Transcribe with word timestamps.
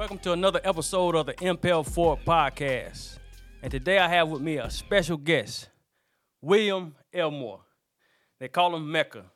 Welcome 0.00 0.18
to 0.20 0.32
another 0.32 0.62
episode 0.64 1.14
of 1.14 1.26
the 1.26 1.38
Impel 1.44 1.84
Ford 1.84 2.20
Podcast. 2.24 3.18
And 3.62 3.70
today 3.70 3.98
I 3.98 4.08
have 4.08 4.30
with 4.30 4.40
me 4.40 4.56
a 4.56 4.70
special 4.70 5.18
guest, 5.18 5.68
William 6.40 6.94
Elmore. 7.12 7.60
They 8.38 8.48
call 8.48 8.74
him 8.74 8.90
Mecca. 8.90 9.26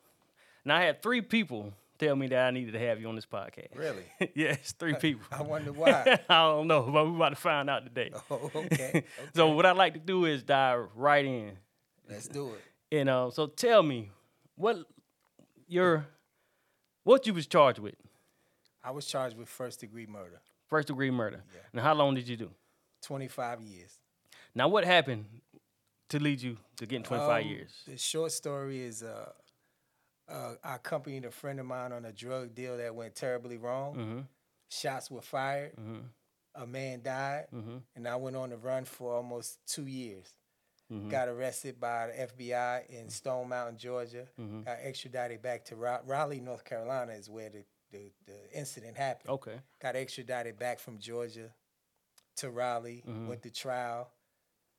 Now 0.65 0.77
I 0.77 0.85
had 0.85 1.03
three 1.03 1.21
people 1.21 1.71
tell 1.99 2.15
me 2.15 2.25
that 2.29 2.47
I 2.47 2.49
needed 2.49 2.71
to 2.71 2.79
have 2.79 2.99
you 2.99 3.07
on 3.07 3.13
this 3.13 3.27
podcast. 3.27 3.75
Really? 3.75 4.05
yes, 4.33 4.71
three 4.71 4.95
people. 4.95 5.21
I 5.31 5.43
wonder 5.43 5.71
why. 5.71 6.19
I 6.29 6.47
don't 6.47 6.65
know, 6.65 6.81
but 6.81 7.05
we're 7.05 7.15
about 7.15 7.29
to 7.29 7.35
find 7.35 7.69
out 7.69 7.83
today. 7.83 8.09
oh, 8.31 8.49
okay. 8.55 9.03
So 9.35 9.51
what 9.51 9.67
I'd 9.67 9.77
like 9.77 9.93
to 9.93 9.99
do 9.99 10.25
is 10.25 10.41
dive 10.41 10.87
right 10.95 11.25
in. 11.25 11.51
Let's 12.09 12.27
do 12.27 12.53
it. 12.55 12.97
And 12.97 13.07
uh, 13.07 13.29
so 13.29 13.45
tell 13.45 13.83
me 13.83 14.09
what 14.55 14.79
your 15.67 16.07
what 17.03 17.27
you 17.27 17.35
was 17.35 17.45
charged 17.45 17.77
with. 17.77 17.93
I 18.83 18.89
was 18.89 19.05
charged 19.05 19.37
with 19.37 19.47
first 19.47 19.79
degree 19.79 20.07
murder. 20.07 20.41
First 20.69 20.87
degree 20.87 21.11
murder. 21.11 21.43
Yeah. 21.53 21.61
Now 21.73 21.81
how 21.83 21.93
long 21.93 22.15
did 22.15 22.27
you 22.27 22.37
do? 22.37 22.49
25 23.03 23.61
years. 23.61 23.99
Now 24.53 24.67
what 24.67 24.83
happened 24.85 25.25
to 26.09 26.19
lead 26.19 26.41
you 26.41 26.57
to 26.77 26.85
getting 26.85 27.03
25 27.03 27.43
Um, 27.43 27.49
years? 27.49 27.71
The 27.87 27.97
short 27.97 28.31
story 28.31 28.81
is 28.81 29.03
uh, 29.03 29.31
uh, 30.27 30.55
I 30.63 30.75
accompanied 30.75 31.25
a 31.25 31.31
friend 31.31 31.59
of 31.59 31.65
mine 31.65 31.91
on 31.91 32.05
a 32.05 32.11
drug 32.11 32.55
deal 32.55 32.77
that 32.77 32.95
went 32.95 33.15
terribly 33.15 33.57
wrong. 33.57 33.95
Mm-hmm. 33.95 34.19
Shots 34.69 35.11
were 35.11 35.21
fired. 35.21 35.73
Mm-hmm. 35.75 35.99
A 36.63 36.65
man 36.65 37.01
died. 37.03 37.45
Mm-hmm. 37.53 37.77
And 37.95 38.07
I 38.07 38.15
went 38.15 38.35
on 38.35 38.49
the 38.49 38.57
run 38.57 38.85
for 38.85 39.13
almost 39.13 39.59
two 39.67 39.85
years. 39.85 40.25
Mhm. 40.91 41.09
Got 41.09 41.27
arrested 41.27 41.79
by 41.79 42.07
the 42.07 42.13
FBI 42.27 42.85
in 42.89 43.09
Stone 43.09 43.49
Mountain, 43.49 43.77
Georgia. 43.77 44.27
Mhm. 44.39 44.65
Got 44.65 44.77
extradited 44.81 45.41
back 45.41 45.65
to 45.65 45.75
Ra- 45.75 46.01
Raleigh, 46.05 46.39
North 46.39 46.63
Carolina, 46.63 47.11
is 47.13 47.27
where 47.29 47.49
the, 47.49 47.63
the, 47.95 48.11
the 48.31 48.57
incident 48.57 48.97
happened. 48.97 49.29
Okay. 49.29 49.59
got 49.81 49.95
extradited 49.95 50.57
back 50.59 50.79
from 50.79 50.97
Georgia 50.99 51.49
to 52.37 52.49
Raleigh, 52.49 53.03
Mhm. 53.07 53.27
went 53.27 53.41
to 53.43 53.49
trial, 53.51 54.09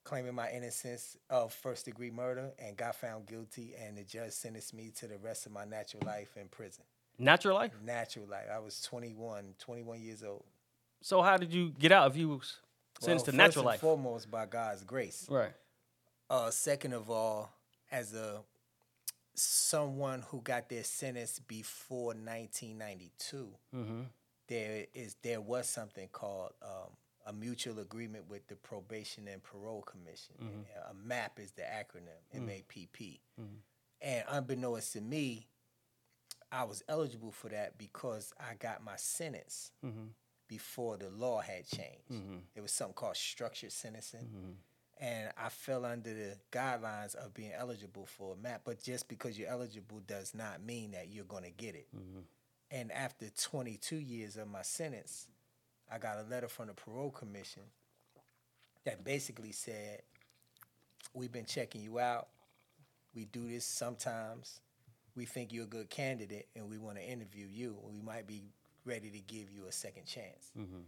claiming 0.04 0.34
my 0.34 0.50
innocence 0.50 1.16
of 1.30 1.52
first 1.52 1.84
degree 1.86 2.10
murder, 2.10 2.52
and 2.58 2.76
got 2.76 2.94
found 2.96 3.26
guilty. 3.26 3.74
And 3.76 3.96
the 3.96 4.04
judge 4.04 4.32
sentenced 4.32 4.74
me 4.74 4.90
to 4.96 5.06
the 5.06 5.18
rest 5.18 5.46
of 5.46 5.52
my 5.52 5.64
natural 5.64 6.02
life 6.06 6.36
in 6.36 6.48
prison. 6.48 6.84
Natural 7.18 7.54
life. 7.54 7.72
Natural 7.82 8.26
life. 8.26 8.46
I 8.52 8.58
was 8.58 8.80
21, 8.82 9.54
21 9.58 10.00
years 10.02 10.22
old. 10.22 10.44
So 11.00 11.22
how 11.22 11.36
did 11.38 11.52
you 11.52 11.70
get 11.70 11.92
out 11.92 12.10
if 12.10 12.16
you 12.16 12.28
was 12.28 12.58
sentenced 13.00 13.26
well, 13.26 13.32
to 13.32 13.36
natural 13.36 13.50
first 13.52 13.56
and 13.56 13.66
life? 13.66 13.80
foremost, 13.80 14.30
by 14.30 14.46
God's 14.46 14.84
grace. 14.84 15.26
Right. 15.28 15.52
Uh, 16.28 16.50
second 16.50 16.92
of 16.92 17.08
all, 17.10 17.50
as 17.90 18.12
a 18.14 18.42
someone 19.36 20.22
who 20.30 20.40
got 20.40 20.68
their 20.68 20.84
sentence 20.84 21.38
before 21.38 22.14
1992. 22.14 23.48
Mm-hmm. 23.74 24.00
there 24.48 24.86
is 24.94 25.16
there 25.22 25.40
was 25.40 25.68
something 25.68 26.08
called 26.12 26.52
um, 26.62 26.90
a 27.26 27.32
mutual 27.32 27.80
agreement 27.80 28.28
with 28.30 28.46
the 28.46 28.54
probation 28.54 29.26
and 29.26 29.42
parole 29.42 29.82
commission. 29.82 30.34
Mhm. 30.40 30.90
A 30.90 30.94
MAP 30.94 31.40
is 31.40 31.50
the 31.52 31.62
acronym, 31.62 32.20
Mm. 32.34 32.46
MAPP. 32.46 33.20
Mhm. 33.40 33.58
And 34.00 34.24
unbeknownst 34.28 34.92
to 34.92 35.00
me, 35.00 35.48
I 36.52 36.62
was 36.62 36.84
eligible 36.88 37.32
for 37.32 37.48
that 37.48 37.76
because 37.76 38.32
I 38.38 38.54
got 38.54 38.84
my 38.84 38.94
sentence 38.96 39.72
Mm-hmm. 39.84 40.06
before 40.46 40.96
the 40.96 41.10
law 41.10 41.40
had 41.40 41.66
changed. 41.66 42.08
Mm-hmm. 42.12 42.36
There 42.54 42.62
was 42.62 42.70
something 42.70 42.94
called 42.94 43.16
structured 43.16 43.72
sentencing, 43.72 44.26
Mm-hmm. 44.28 44.52
And 44.98 45.30
I 45.36 45.50
fell 45.50 45.84
under 45.84 46.12
the 46.12 46.36
guidelines 46.50 47.14
of 47.14 47.34
being 47.34 47.52
eligible 47.52 48.06
for 48.06 48.34
a 48.34 48.42
MAP. 48.42 48.62
But 48.64 48.82
just 48.82 49.08
because 49.08 49.38
you're 49.38 49.48
eligible 49.48 50.00
does 50.06 50.34
not 50.34 50.62
mean 50.64 50.92
that 50.92 51.08
you're 51.08 51.24
going 51.24 51.44
to 51.44 51.50
get 51.50 51.74
it. 51.74 51.88
Mm-hmm. 51.94 52.20
And 52.70 52.90
after 52.92 53.26
22 53.28 53.96
years 53.96 54.36
of 54.36 54.48
my 54.48 54.62
sentence, 54.62 55.26
I 55.92 55.98
got 55.98 56.18
a 56.18 56.28
letter 56.28 56.48
from 56.48 56.68
the 56.68 56.72
parole 56.72 57.10
commission 57.10 57.62
that 58.84 59.04
basically 59.04 59.52
said, 59.52 60.02
We've 61.14 61.32
been 61.32 61.44
checking 61.44 61.82
you 61.82 61.98
out. 61.98 62.28
We 63.14 63.26
do 63.26 63.48
this 63.48 63.64
sometimes. 63.64 64.60
We 65.14 65.24
think 65.24 65.52
you're 65.52 65.64
a 65.64 65.68
good 65.68 65.88
candidate 65.88 66.48
and 66.54 66.68
we 66.68 66.78
want 66.78 66.98
to 66.98 67.02
interview 67.02 67.46
you. 67.46 67.76
We 67.82 68.02
might 68.02 68.26
be 68.26 68.44
ready 68.84 69.08
to 69.10 69.18
give 69.20 69.50
you 69.50 69.66
a 69.66 69.72
second 69.72 70.04
chance. 70.04 70.50
Mm-hmm. 70.58 70.80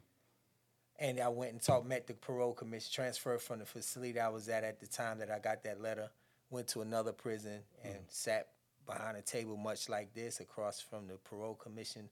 And 0.98 1.20
I 1.20 1.28
went 1.28 1.52
and 1.52 1.62
talked, 1.62 1.86
met 1.86 2.06
the 2.06 2.14
parole 2.14 2.52
commission, 2.54 2.90
transferred 2.92 3.40
from 3.40 3.60
the 3.60 3.66
facility 3.66 4.18
I 4.18 4.28
was 4.28 4.48
at 4.48 4.64
at 4.64 4.80
the 4.80 4.86
time 4.86 5.18
that 5.18 5.30
I 5.30 5.38
got 5.38 5.62
that 5.62 5.80
letter, 5.80 6.10
went 6.50 6.66
to 6.68 6.80
another 6.80 7.12
prison 7.12 7.60
and 7.84 7.96
sat 8.08 8.48
behind 8.84 9.16
a 9.16 9.22
table 9.22 9.56
much 9.56 9.88
like 9.88 10.12
this 10.14 10.40
across 10.40 10.80
from 10.80 11.06
the 11.06 11.14
parole 11.18 11.54
commission 11.54 12.08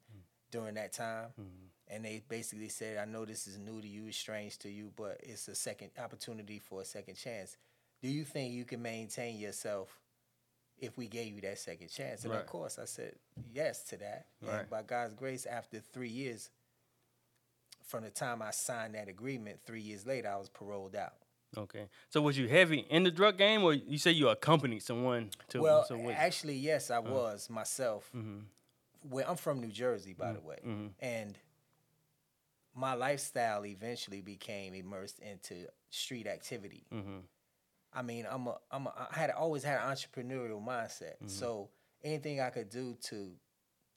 during 0.51 0.75
that 0.75 0.93
time. 0.93 1.29
Mm-hmm. 1.41 1.67
And 1.89 2.05
they 2.05 2.23
basically 2.29 2.69
said, 2.69 2.99
I 2.99 3.05
know 3.11 3.25
this 3.25 3.47
is 3.47 3.59
new 3.59 3.81
to 3.81 3.89
you, 3.89 4.07
it's 4.07 4.17
strange 4.17 4.59
to 4.59 4.69
you, 4.69 4.93
but 4.97 5.21
it's 5.23 5.49
a 5.49 5.55
second 5.55 5.91
opportunity 6.03 6.59
for 6.59 6.81
a 6.83 6.85
second 6.85 7.15
chance. 7.17 7.57
Do 8.03 8.09
you 8.09 8.25
think 8.25 8.53
you 8.53 8.65
can 8.65 8.83
maintain 8.83 9.37
yourself 9.39 9.99
if 10.79 10.99
we 10.99 11.07
gave 11.09 11.33
you 11.35 11.41
that 11.43 11.59
second 11.59 11.89
chance? 11.89 12.25
And 12.25 12.33
Right. 12.33 12.41
of 12.41 12.47
course, 12.47 12.79
I 12.79 12.85
said 12.85 13.15
yes 13.53 13.83
to 13.85 13.97
that. 13.99 14.27
Right. 14.43 14.61
And 14.61 14.71
by 14.71 14.83
God's 14.83 15.15
grace, 15.15 15.47
after 15.47 15.81
three 15.81 16.09
years, 16.11 16.51
from 17.87 18.05
the 18.05 18.11
time 18.11 18.43
I 18.43 18.51
signed 18.51 18.95
that 18.95 19.09
agreement, 19.09 19.61
three 19.65 19.81
years 19.81 20.05
later, 20.07 20.29
I 20.29 20.37
was 20.37 20.49
paroled 20.49 20.95
out. 20.97 21.15
Okay. 21.57 21.89
So 22.11 22.21
was 22.21 22.37
you 22.37 22.49
heavy 22.49 22.81
in 22.91 23.05
the 23.05 23.11
drug 23.11 23.39
game, 23.39 23.63
or 23.63 23.73
you 23.73 23.97
say 23.99 24.11
you 24.11 24.29
accompanied 24.29 24.83
someone 24.83 25.31
to? 25.49 25.61
well, 25.63 25.85
so 25.85 25.97
what- 25.97 26.15
actually, 26.15 26.57
yes, 26.57 26.91
I 26.91 26.99
was 26.99 27.49
myself. 27.49 28.11
Mhm. 28.15 28.43
Well, 29.05 29.25
I'm 29.29 29.37
from 29.37 29.61
New 29.61 29.71
Jersey, 29.71 30.13
by 30.13 30.33
the 30.33 30.41
way, 30.41 30.59
Mhm. 30.65 30.91
and 30.99 31.39
my 32.75 32.95
lifestyle 32.95 33.65
eventually 33.65 34.21
became 34.21 34.75
immersed 34.75 35.19
into 35.21 35.67
street 35.91 36.27
activity. 36.27 36.85
Mhm. 36.93 37.23
I 37.93 38.03
mean, 38.03 38.27
I'm 38.29 38.47
a, 38.49 38.59
I'm 38.71 38.87
a, 38.89 39.09
I 39.13 39.17
had 39.19 39.31
always 39.31 39.63
had 39.63 39.79
an 39.81 39.89
entrepreneurial 39.95 40.63
mindset. 40.63 41.15
Mm-hmm. 41.17 41.29
So 41.29 41.71
anything 42.03 42.41
I 42.41 42.51
could 42.51 42.69
do 42.69 42.95
to 43.05 43.33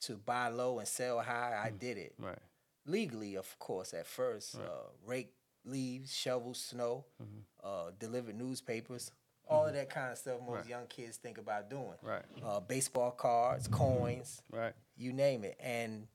to 0.02 0.16
buy 0.16 0.48
low 0.48 0.78
and 0.78 0.88
sell 0.88 1.20
high. 1.20 1.60
I 1.62 1.68
did 1.68 1.98
it 1.98 2.14
Right. 2.16 2.38
Legally, 2.86 3.34
of 3.36 3.58
course. 3.58 3.94
At 3.94 4.06
first, 4.06 4.54
Right. 4.54 4.66
uh, 4.68 4.88
rake 5.04 5.34
leaves, 5.64 6.12
shovel 6.14 6.54
snow, 6.54 7.04
Mhm. 7.20 7.44
uh, 7.62 7.90
delivered 7.98 8.34
newspapers, 8.36 9.12
all 9.46 9.66
of 9.66 9.74
that 9.74 9.90
kind 9.90 10.12
of 10.12 10.18
stuff. 10.18 10.40
Most 10.40 10.46
Mm-hmm. 10.48 10.54
Right. 10.54 10.66
young 10.68 10.86
kids 10.86 11.16
think 11.18 11.38
about 11.38 11.68
doing. 11.68 11.98
Right. 12.02 12.24
Uh, 12.42 12.60
baseball 12.60 13.10
cards, 13.12 13.68
coins, 13.68 14.42
Right. 14.50 14.74
you 14.96 15.12
name 15.12 15.44
it. 15.44 15.56
And 15.60 16.08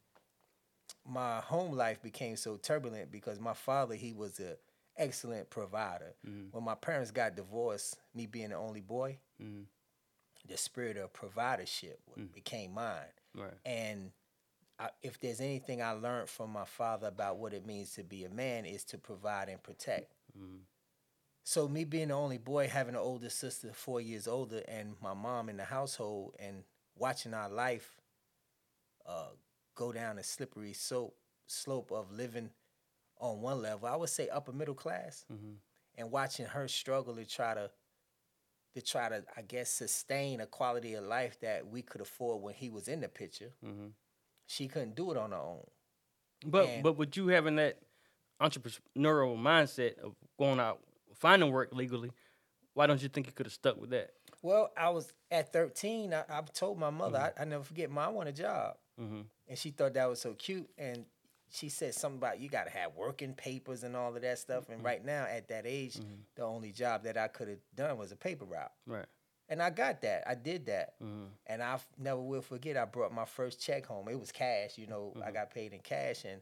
my 1.03 1.39
home 1.41 1.73
life 1.73 2.01
became 2.01 2.35
so 2.37 2.57
turbulent 2.57 3.11
because 3.11 3.39
my 3.39 3.53
father, 3.53 3.95
he 3.95 4.13
was 4.13 4.39
an 4.39 4.57
excellent 4.95 5.49
provider. 5.49 6.15
Mhm. 6.25 6.51
When 6.51 6.63
my 6.63 6.75
parents 6.75 7.11
got 7.11 7.35
divorced, 7.35 7.99
me 8.13 8.25
being 8.25 8.49
the 8.49 8.55
only 8.55 8.81
boy, 8.81 9.19
Mhm. 9.39 9.67
the 10.45 10.57
spirit 10.57 10.97
of 10.97 11.11
providership 11.13 11.97
Mm. 12.17 12.31
became 12.31 12.71
mine. 12.73 13.11
Right. 13.33 13.57
And 13.65 14.13
I, 14.79 14.89
if 15.01 15.19
there's 15.19 15.39
anything 15.39 15.81
I 15.81 15.91
learned 15.91 16.29
from 16.29 16.51
my 16.51 16.65
father 16.65 17.07
about 17.07 17.37
what 17.37 17.53
it 17.53 17.65
means 17.65 17.93
to 17.93 18.03
be 18.03 18.25
a 18.25 18.29
man 18.29 18.65
is 18.65 18.83
to 18.85 18.97
provide 18.97 19.49
and 19.49 19.61
protect. 19.63 20.13
Mhm. 20.37 20.61
So 21.43 21.67
me 21.67 21.83
being 21.85 22.09
the 22.09 22.15
only 22.15 22.37
boy, 22.39 22.67
having 22.67 22.95
an 22.95 23.01
older 23.01 23.29
sister, 23.29 23.71
four 23.73 24.01
years 24.01 24.27
older, 24.27 24.63
and 24.67 24.99
my 25.01 25.13
mom 25.13 25.49
in 25.49 25.57
the 25.57 25.65
household, 25.65 26.35
and 26.39 26.63
watching 26.95 27.33
our 27.33 27.49
life 27.49 27.95
uh, 29.05 29.29
go 29.75 29.91
down 29.91 30.17
a 30.17 30.23
slippery 30.23 30.73
slope 30.73 31.15
slope 31.47 31.91
of 31.91 32.11
living 32.11 32.49
on 33.19 33.41
one 33.41 33.61
level, 33.61 33.87
I 33.87 33.95
would 33.95 34.09
say 34.09 34.29
upper 34.29 34.51
middle 34.51 34.75
class, 34.75 35.25
Mhm. 35.31 35.57
and 35.95 36.11
watching 36.11 36.45
her 36.47 36.67
struggle 36.67 37.15
to 37.15 37.25
try 37.25 37.53
to 37.53 37.71
to 38.73 38.81
try 38.81 39.07
to, 39.07 39.23
I 39.37 39.41
guess, 39.41 39.69
sustain 39.71 40.41
a 40.41 40.45
quality 40.47 40.95
of 40.95 41.05
life 41.05 41.39
that 41.39 41.65
we 41.67 41.81
could 41.81 42.01
afford 42.01 42.41
when 42.41 42.53
he 42.55 42.69
was 42.69 42.87
in 42.89 42.99
the 42.99 43.07
picture. 43.07 43.53
Mhm. 43.63 43.93
She 44.47 44.67
couldn't 44.67 44.95
do 44.95 45.11
it 45.11 45.17
on 45.17 45.31
her 45.31 45.37
own. 45.37 45.65
But 46.45 46.67
And- 46.67 46.83
but 46.83 46.93
with 46.93 47.15
you 47.17 47.27
having 47.27 47.55
that 47.55 47.79
entrepreneurial 48.41 49.37
mindset 49.37 49.97
of 49.99 50.15
going 50.37 50.59
out 50.59 50.81
finding 51.13 51.51
work 51.51 51.71
legally, 51.71 52.11
why 52.73 52.87
don't 52.87 53.01
you 53.01 53.09
think 53.09 53.27
you 53.27 53.33
could 53.33 53.45
have 53.45 53.53
stuck 53.53 53.79
with 53.79 53.89
that? 53.91 54.13
Well, 54.41 54.71
I 54.77 54.89
was 54.89 55.11
at 55.31 55.51
13. 55.51 56.13
I, 56.13 56.23
I 56.29 56.41
told 56.53 56.77
my 56.77 56.89
mother, 56.89 57.17
mm-hmm. 57.17 57.39
I, 57.39 57.43
I 57.43 57.45
never 57.45 57.63
forget, 57.63 57.89
Mom, 57.89 58.09
I 58.09 58.11
want 58.11 58.29
a 58.29 58.33
job. 58.33 58.75
Mm-hmm. 59.01 59.21
And 59.47 59.57
she 59.57 59.71
thought 59.71 59.93
that 59.93 60.07
was 60.07 60.21
so 60.21 60.33
cute. 60.33 60.69
And 60.77 61.05
she 61.49 61.69
said 61.69 61.95
something 61.95 62.17
about 62.17 62.39
you 62.39 62.49
got 62.49 62.65
to 62.65 62.69
have 62.71 62.95
working 62.95 63.33
papers 63.33 63.83
and 63.83 63.95
all 63.95 64.15
of 64.15 64.21
that 64.21 64.39
stuff. 64.39 64.67
And 64.67 64.77
mm-hmm. 64.77 64.85
right 64.85 65.05
now, 65.05 65.25
at 65.25 65.47
that 65.47 65.65
age, 65.65 65.95
mm-hmm. 65.95 66.13
the 66.35 66.43
only 66.43 66.71
job 66.71 67.03
that 67.03 67.17
I 67.17 67.27
could 67.27 67.47
have 67.47 67.59
done 67.75 67.97
was 67.97 68.11
a 68.11 68.15
paper 68.15 68.45
route. 68.45 68.71
Right. 68.85 69.05
And 69.49 69.61
I 69.61 69.69
got 69.69 70.01
that. 70.01 70.23
I 70.27 70.35
did 70.35 70.65
that. 70.67 70.99
Mm-hmm. 71.01 71.25
And 71.47 71.61
I 71.61 71.73
f- 71.73 71.87
never 71.97 72.19
will 72.19 72.41
forget, 72.41 72.77
I 72.77 72.85
brought 72.85 73.13
my 73.13 73.25
first 73.25 73.61
check 73.61 73.85
home. 73.85 74.07
It 74.09 74.19
was 74.19 74.31
cash, 74.31 74.77
you 74.77 74.87
know, 74.87 75.13
I 75.23 75.31
got 75.31 75.53
paid 75.53 75.73
in 75.73 75.79
cash. 75.79 76.25
And 76.25 76.41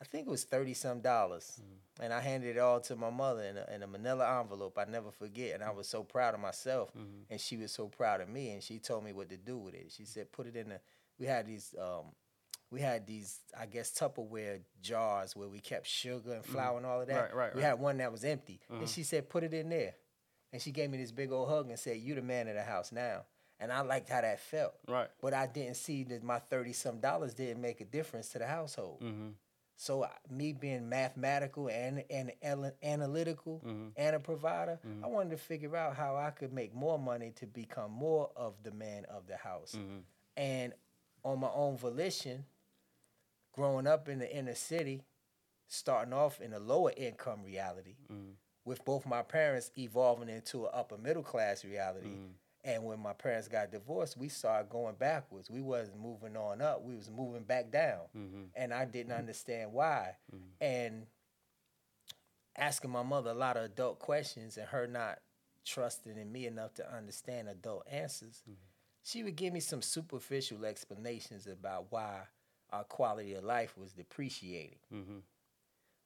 I 0.00 0.04
think 0.04 0.26
it 0.26 0.30
was 0.30 0.44
30 0.44 0.74
some 0.74 1.00
dollars. 1.00 1.60
And 2.00 2.12
I 2.12 2.20
handed 2.20 2.56
it 2.56 2.60
all 2.60 2.80
to 2.82 2.96
my 2.96 3.10
mother 3.10 3.42
in 3.42 3.56
a, 3.56 3.66
in 3.74 3.82
a 3.82 3.86
manila 3.86 4.40
envelope. 4.40 4.78
I 4.78 4.84
never 4.90 5.10
forget. 5.10 5.54
And 5.54 5.64
I 5.64 5.70
was 5.70 5.88
so 5.88 6.02
proud 6.02 6.34
of 6.34 6.40
myself. 6.40 6.92
And 7.30 7.40
she 7.40 7.56
was 7.56 7.72
so 7.72 7.88
proud 7.88 8.20
of 8.20 8.28
me. 8.28 8.50
And 8.50 8.62
she 8.62 8.78
told 8.78 9.04
me 9.04 9.12
what 9.12 9.30
to 9.30 9.36
do 9.36 9.58
with 9.58 9.74
it. 9.74 9.92
She 9.96 10.04
said, 10.04 10.30
put 10.32 10.46
it 10.46 10.56
in 10.56 10.68
the, 10.68 10.80
we 11.18 11.26
had 11.26 11.46
these 11.46 11.74
um, 11.80 12.06
we 12.70 12.80
had 12.80 13.06
these, 13.06 13.38
I 13.58 13.66
guess, 13.66 13.92
Tupperware 13.92 14.58
jars 14.82 15.36
where 15.36 15.48
we 15.48 15.60
kept 15.60 15.86
sugar 15.86 16.32
and 16.32 16.44
flour 16.44 16.76
and 16.76 16.84
all 16.84 17.00
of 17.00 17.06
that. 17.06 17.28
Mm-hmm. 17.28 17.36
Right, 17.36 17.46
right, 17.46 17.54
we 17.54 17.62
right. 17.62 17.68
had 17.68 17.78
one 17.78 17.98
that 17.98 18.10
was 18.10 18.24
empty, 18.24 18.60
and 18.68 18.88
she 18.88 19.04
said, 19.04 19.28
"Put 19.28 19.44
it 19.44 19.54
in 19.54 19.68
there." 19.68 19.94
And 20.54 20.62
she 20.62 20.70
gave 20.70 20.88
me 20.88 20.98
this 20.98 21.10
big 21.10 21.32
old 21.32 21.48
hug 21.48 21.68
and 21.68 21.76
said, 21.78 21.96
"You 21.98 22.14
the 22.14 22.22
man 22.22 22.46
of 22.46 22.54
the 22.54 22.62
house 22.62 22.92
now." 22.92 23.24
And 23.58 23.72
I 23.72 23.80
liked 23.80 24.08
how 24.08 24.20
that 24.20 24.38
felt, 24.38 24.74
Right. 24.86 25.08
but 25.20 25.34
I 25.34 25.46
didn't 25.48 25.76
see 25.76 26.04
that 26.04 26.22
my 26.22 26.38
thirty 26.38 26.72
some 26.72 27.00
dollars 27.00 27.34
didn't 27.34 27.60
make 27.60 27.80
a 27.80 27.84
difference 27.84 28.28
to 28.30 28.38
the 28.38 28.46
household. 28.46 29.00
Mm-hmm. 29.00 29.30
So 29.76 30.08
me 30.30 30.52
being 30.52 30.88
mathematical 30.88 31.68
and 31.68 32.04
and 32.08 32.32
ana- 32.40 32.74
analytical 32.84 33.62
Mhm. 33.66 33.92
and 33.96 34.14
a 34.14 34.20
provider, 34.20 34.78
Mhm. 34.86 35.02
I 35.02 35.08
wanted 35.08 35.30
to 35.30 35.38
figure 35.38 35.74
out 35.76 35.96
how 35.96 36.14
I 36.14 36.30
could 36.30 36.52
make 36.52 36.72
more 36.72 37.00
money 37.00 37.32
to 37.32 37.46
become 37.48 37.90
more 37.90 38.30
of 38.36 38.62
the 38.62 38.70
man 38.70 39.04
of 39.06 39.26
the 39.26 39.36
house. 39.36 39.72
Mm-hmm. 39.74 39.98
And 40.36 40.72
on 41.24 41.40
my 41.40 41.50
own 41.50 41.76
volition, 41.76 42.46
growing 43.52 43.88
up 43.88 44.08
in 44.08 44.20
the 44.20 44.32
inner 44.32 44.54
city, 44.54 45.02
starting 45.66 46.12
off 46.12 46.40
in 46.40 46.52
a 46.52 46.60
lower 46.60 46.92
income 46.96 47.42
reality, 47.42 47.96
Mm-hmm. 48.08 48.34
With 48.64 48.84
both 48.84 49.06
my 49.06 49.22
parents 49.22 49.70
evolving 49.76 50.28
into 50.28 50.64
an 50.64 50.70
upper 50.72 50.96
middle 50.98 51.22
class 51.22 51.64
reality. 51.64 52.08
Mm-hmm. 52.08 52.32
And 52.66 52.84
when 52.84 52.98
my 52.98 53.12
parents 53.12 53.46
got 53.46 53.70
divorced, 53.70 54.16
we 54.16 54.30
started 54.30 54.70
going 54.70 54.94
backwards. 54.94 55.50
We 55.50 55.60
wasn't 55.60 56.00
moving 56.00 56.34
on 56.34 56.62
up. 56.62 56.82
We 56.82 56.94
was 56.94 57.10
moving 57.10 57.42
back 57.42 57.70
down. 57.70 58.00
Mm-hmm. 58.16 58.42
And 58.56 58.72
I 58.72 58.86
didn't 58.86 59.12
understand 59.12 59.72
why. 59.72 60.16
And 60.62 61.06
asking 62.56 62.90
my 62.90 63.02
mother 63.02 63.30
a 63.30 63.34
lot 63.34 63.58
of 63.58 63.64
adult 63.64 63.98
questions 63.98 64.56
and 64.56 64.66
her 64.68 64.86
not 64.86 65.18
trusting 65.66 66.16
in 66.16 66.32
me 66.32 66.46
enough 66.46 66.72
to 66.74 66.96
understand 66.96 67.48
adult 67.48 67.86
answers, 67.90 68.42
she 69.02 69.22
would 69.22 69.36
give 69.36 69.52
me 69.52 69.60
some 69.60 69.82
superficial 69.82 70.64
explanations 70.64 71.46
about 71.46 71.86
why 71.90 72.20
our 72.70 72.84
quality 72.84 73.34
of 73.34 73.44
life 73.44 73.76
was 73.76 73.92
depreciating 73.92 74.78
Mm-hmm. 74.92 75.18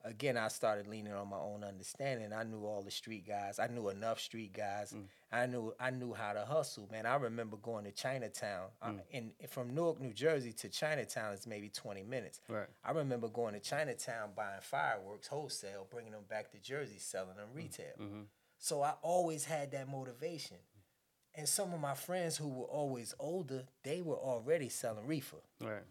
Again, 0.04 0.36
I 0.36 0.48
started 0.48 0.86
leaning 0.86 1.12
on 1.12 1.28
my 1.28 1.38
own 1.38 1.64
understanding. 1.64 2.32
I 2.32 2.42
knew 2.44 2.64
all 2.64 2.82
the 2.82 2.90
street 2.90 3.26
guys. 3.26 3.58
I 3.58 3.66
knew 3.66 3.88
enough 3.88 4.20
street 4.20 4.52
guys. 4.52 4.92
Mm. 4.92 5.04
I 5.30 5.46
knew 5.46 5.74
I 5.78 5.90
knew 5.90 6.14
how 6.14 6.32
to 6.32 6.44
hustle, 6.44 6.88
man. 6.90 7.06
I 7.06 7.16
remember 7.16 7.56
going 7.56 7.84
to 7.84 7.92
Chinatown. 7.92 8.68
I- 8.80 8.90
mm. 8.90 9.00
in 9.10 9.32
from 9.48 9.74
Newark, 9.74 10.00
New 10.00 10.12
Jersey 10.12 10.52
to 10.54 10.68
Chinatown 10.68 11.34
is 11.34 11.46
maybe 11.46 11.68
20 11.68 12.02
minutes. 12.04 12.40
Right. 12.48 12.68
I 12.84 12.92
remember 12.92 13.28
going 13.28 13.54
to 13.54 13.60
Chinatown 13.60 14.30
buying 14.36 14.60
fireworks 14.60 15.28
wholesale, 15.28 15.86
bringing 15.90 16.12
them 16.12 16.24
back 16.28 16.50
to 16.52 16.58
Jersey, 16.58 16.98
selling 16.98 17.36
them 17.36 17.48
mm. 17.52 17.56
retail. 17.56 17.94
Mm-hmm. 18.00 18.22
So 18.58 18.82
I 18.82 18.94
always 19.02 19.44
had 19.44 19.72
that 19.72 19.88
motivation. 19.88 20.56
And 21.34 21.48
some 21.48 21.72
of 21.72 21.80
my 21.80 21.94
friends 21.94 22.36
who 22.36 22.48
were 22.48 22.64
always 22.64 23.14
older, 23.20 23.64
they 23.84 24.02
were 24.02 24.16
already 24.16 24.68
selling 24.68 25.06
reefer 25.06 25.36
Right. 25.60 25.84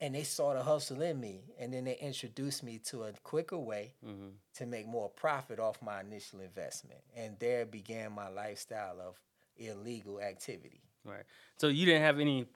And 0.00 0.14
they 0.14 0.24
saw 0.24 0.52
the 0.54 0.62
hustle 0.62 1.00
in 1.02 1.18
me 1.20 1.40
and 1.58 1.72
then 1.72 1.84
they 1.84 1.96
introduced 1.98 2.62
me 2.62 2.78
to 2.78 3.04
a 3.04 3.12
quicker 3.22 3.58
way 3.58 3.94
Mm-hmm. 4.04 4.28
to 4.54 4.66
make 4.66 4.86
more 4.86 5.08
profit 5.10 5.58
off 5.58 5.80
my 5.82 6.00
initial 6.00 6.40
investment 6.40 7.00
and 7.16 7.38
there 7.38 7.64
began 7.66 8.12
my 8.12 8.28
lifestyle 8.28 9.00
of 9.00 9.20
illegal 9.56 10.20
activity 10.20 10.80
Right. 11.04 11.22
So 11.58 11.68
you 11.68 11.86
didn't 11.86 12.02
have 12.02 12.18
any 12.18 12.46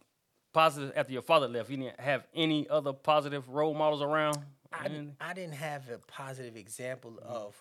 positive 0.52 0.92
after 0.96 1.12
your 1.12 1.22
father 1.22 1.46
left. 1.46 1.70
You 1.70 1.76
didn't 1.76 2.00
have 2.00 2.26
any 2.34 2.69
other 2.69 2.92
positive 2.92 3.48
role 3.48 3.75
models 3.75 4.02
around. 4.02 4.38
I, 4.72 4.88
didn't- 4.88 5.14
I 5.20 5.32
didn't 5.34 5.54
have 5.54 5.88
a 5.88 5.98
positive 5.98 6.56
example 6.56 7.16
of 7.22 7.54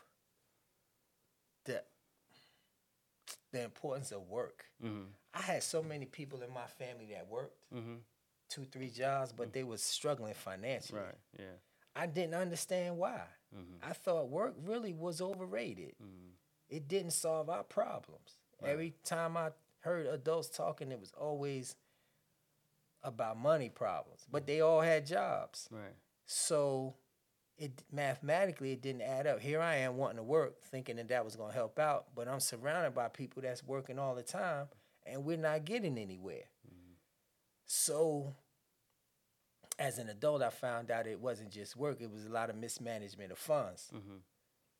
the 1.65 1.83
the 3.51 3.63
importance 3.63 4.11
of 4.11 4.27
work 4.29 4.65
Mhm. 4.83 5.05
i 5.33 5.41
had 5.41 5.61
so 5.63 5.81
many 5.83 6.05
people 6.05 6.41
in 6.41 6.51
my 6.53 6.65
family 6.67 7.05
that 7.13 7.27
worked 7.27 7.55
Mhm. 7.73 7.99
Two 8.49 8.65
three 8.65 8.89
jobs 8.89 9.31
but 9.31 9.53
they 9.53 9.63
was 9.63 9.81
struggling 9.81 10.33
financially 10.33 10.99
Right. 11.01 11.15
Yeah. 11.39 11.45
i 11.95 12.05
didn't 12.05 12.35
understand 12.35 12.97
why 12.97 13.21
Mm-hmm. 13.55 13.89
i 13.89 13.93
thought 13.93 14.29
work 14.29 14.55
really 14.63 14.93
was 14.93 15.21
overrated 15.21 15.93
Mm-hmm. 16.01 16.29
it 16.69 16.87
didn't 16.87 17.11
solve 17.13 17.49
our 17.49 17.63
problems. 17.63 18.37
Right. 18.61 18.71
Every 18.71 18.93
time 19.03 19.35
I 19.37 19.49
heard 19.79 20.05
adults 20.07 20.49
talking, 20.49 20.91
it 20.91 20.99
was 20.99 21.13
always 21.19 21.75
about 23.03 23.37
money 23.39 23.69
problems. 23.69 24.25
But 24.31 24.45
they 24.45 24.61
all 24.61 24.81
had 24.81 25.05
jobs. 25.05 25.67
Right. 25.71 25.95
So 26.25 26.95
it 27.57 27.83
mathematically 27.91 28.71
it 28.73 28.81
didn't 28.81 29.01
add 29.01 29.27
up. 29.27 29.39
Here 29.39 29.61
I 29.61 29.77
am 29.77 29.97
wanting 29.97 30.17
to 30.17 30.23
work, 30.23 30.61
thinking 30.61 30.97
that 30.97 31.07
that 31.09 31.25
was 31.25 31.35
going 31.35 31.49
to 31.51 31.55
help 31.55 31.79
out, 31.79 32.07
but 32.15 32.27
I'm 32.27 32.39
surrounded 32.39 32.93
by 32.93 33.07
people 33.07 33.41
that's 33.41 33.63
working 33.63 33.97
all 33.99 34.13
the 34.15 34.23
time 34.23 34.67
and 35.05 35.23
we're 35.25 35.37
not 35.37 35.65
getting 35.65 35.97
anywhere. 35.97 36.43
So 37.71 38.33
as 39.77 39.99
an 39.99 40.09
adult, 40.09 40.41
I 40.41 40.49
found 40.49 40.89
out 40.89 41.05
it 41.05 41.19
wasn't 41.19 41.51
just 41.51 41.75
work, 41.75 42.01
it 42.01 42.09
was 42.11 42.25
a 42.25 42.29
lot 42.29 42.49
of 42.49 42.55
mismanagement 42.55 43.31
of 43.31 43.37
funds 43.37 43.91
Mhm. 43.93 44.21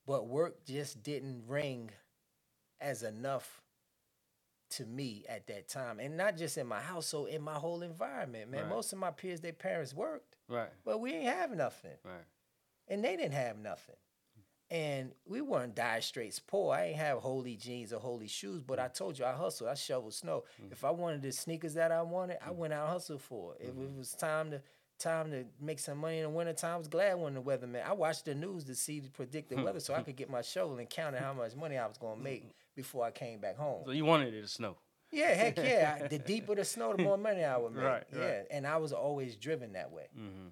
but 0.06 0.26
work 0.28 0.66
just 0.66 1.04
didn't 1.04 1.46
ring 1.48 1.92
as 2.82 3.04
enough 3.04 3.62
to 4.70 4.86
me 4.86 5.24
at 5.28 5.46
that 5.48 5.68
time 5.68 6.00
and 6.00 6.18
not 6.18 6.36
just 6.36 6.58
in 6.58 6.66
my 6.68 6.82
household 6.82 7.30
in 7.30 7.42
my 7.42 7.56
whole 7.56 7.82
environment 7.84 8.50
man 8.50 8.62
Right. 8.64 8.70
most 8.70 8.92
of 8.94 9.00
my 9.00 9.12
peers 9.12 9.42
their 9.42 9.54
parents 9.54 9.94
worked 9.94 10.36
Right. 10.48 10.72
but 10.84 10.98
we 11.00 11.14
ain't 11.14 11.34
have 11.36 11.52
nothing 11.52 11.98
Right. 12.04 12.26
and 12.88 13.04
they 13.04 13.16
didn't 13.16 13.34
have 13.34 13.58
nothing 13.60 13.98
and 14.72 15.12
we 15.26 15.42
weren't 15.42 15.76
dire 15.76 16.02
straits 16.02 16.40
poor. 16.40 16.74
I 16.74 16.88
ain't 16.88 16.98
have 16.98 17.20
holy 17.20 17.56
jeans 17.56 17.92
or 17.94 18.00
holy 18.00 18.28
shoes 18.28 18.62
but 18.62 18.80
i 18.80 18.88
mm. 18.88 18.94
told 18.94 19.18
you 19.18 19.26
i 19.26 19.32
hustled. 19.32 19.70
I 19.70 19.76
shoveled 19.76 20.14
snow. 20.14 20.44
Mm. 20.62 20.72
If 20.72 20.84
i 20.84 20.92
wanted 20.92 21.22
the 21.22 21.32
sneakers 21.32 21.74
that 21.76 21.92
i 21.92 22.02
wanted 22.02 22.38
i 22.46 22.50
mm. 22.50 22.56
went 22.56 22.74
out 22.74 22.84
and 22.84 22.94
hustled 22.94 23.22
for 23.22 23.56
it. 23.56 23.62
If 23.62 23.70
it 23.70 23.78
mm-hmm. 23.78 23.98
was 23.98 24.14
time 24.14 24.52
to 24.52 24.62
time 25.00 25.32
to 25.32 25.46
make 25.62 25.80
some 25.80 25.98
money 25.98 26.18
in 26.18 26.24
the 26.24 26.30
wintertime 26.30 26.74
i 26.74 26.78
was 26.78 26.90
glad 26.90 27.18
when 27.18 27.34
the 27.34 27.42
weather 27.42 27.66
man 27.66 27.82
i 27.88 27.94
watched 27.94 28.26
the 28.26 28.36
news 28.36 28.66
to 28.66 28.76
see 28.76 29.00
to 29.00 29.10
predict 29.10 29.50
the 29.50 29.56
hmm. 29.56 29.64
weather 29.64 29.80
so 29.80 29.94
i 29.94 30.02
could 30.02 30.18
get 30.18 30.30
my 30.30 30.42
shovel 30.42 30.78
and 30.78 30.90
count 30.90 31.16
how 31.16 31.34
much 31.34 31.56
money 31.56 31.78
i 31.78 31.88
was 31.88 31.98
going 31.98 32.18
to 32.18 32.24
make 32.24 32.44
before 32.76 33.06
i 33.06 33.12
came 33.12 33.40
back 33.40 33.58
home. 33.58 33.82
So 33.86 33.92
you 33.92 34.06
wanted 34.06 34.34
it 34.34 34.42
to 34.42 34.48
snow. 34.48 34.76
yeah 35.12 35.34
heck 35.34 35.58
yeah. 35.58 36.00
I- 36.04 36.08
the 36.08 36.20
deeper 36.20 36.54
the 36.54 36.66
snow 36.66 36.94
the 36.96 37.02
more 37.02 37.18
money 37.18 37.44
i 37.44 37.58
would 37.58 37.74
make. 37.74 37.84
Right, 37.84 38.04
yeah 38.14 38.20
right. 38.20 38.46
and 38.52 38.68
i 38.68 38.78
was 38.78 38.92
always 38.92 39.36
driven 39.36 39.74
that 39.74 39.92
way. 39.92 40.08
Mm-hmm. 40.18 40.50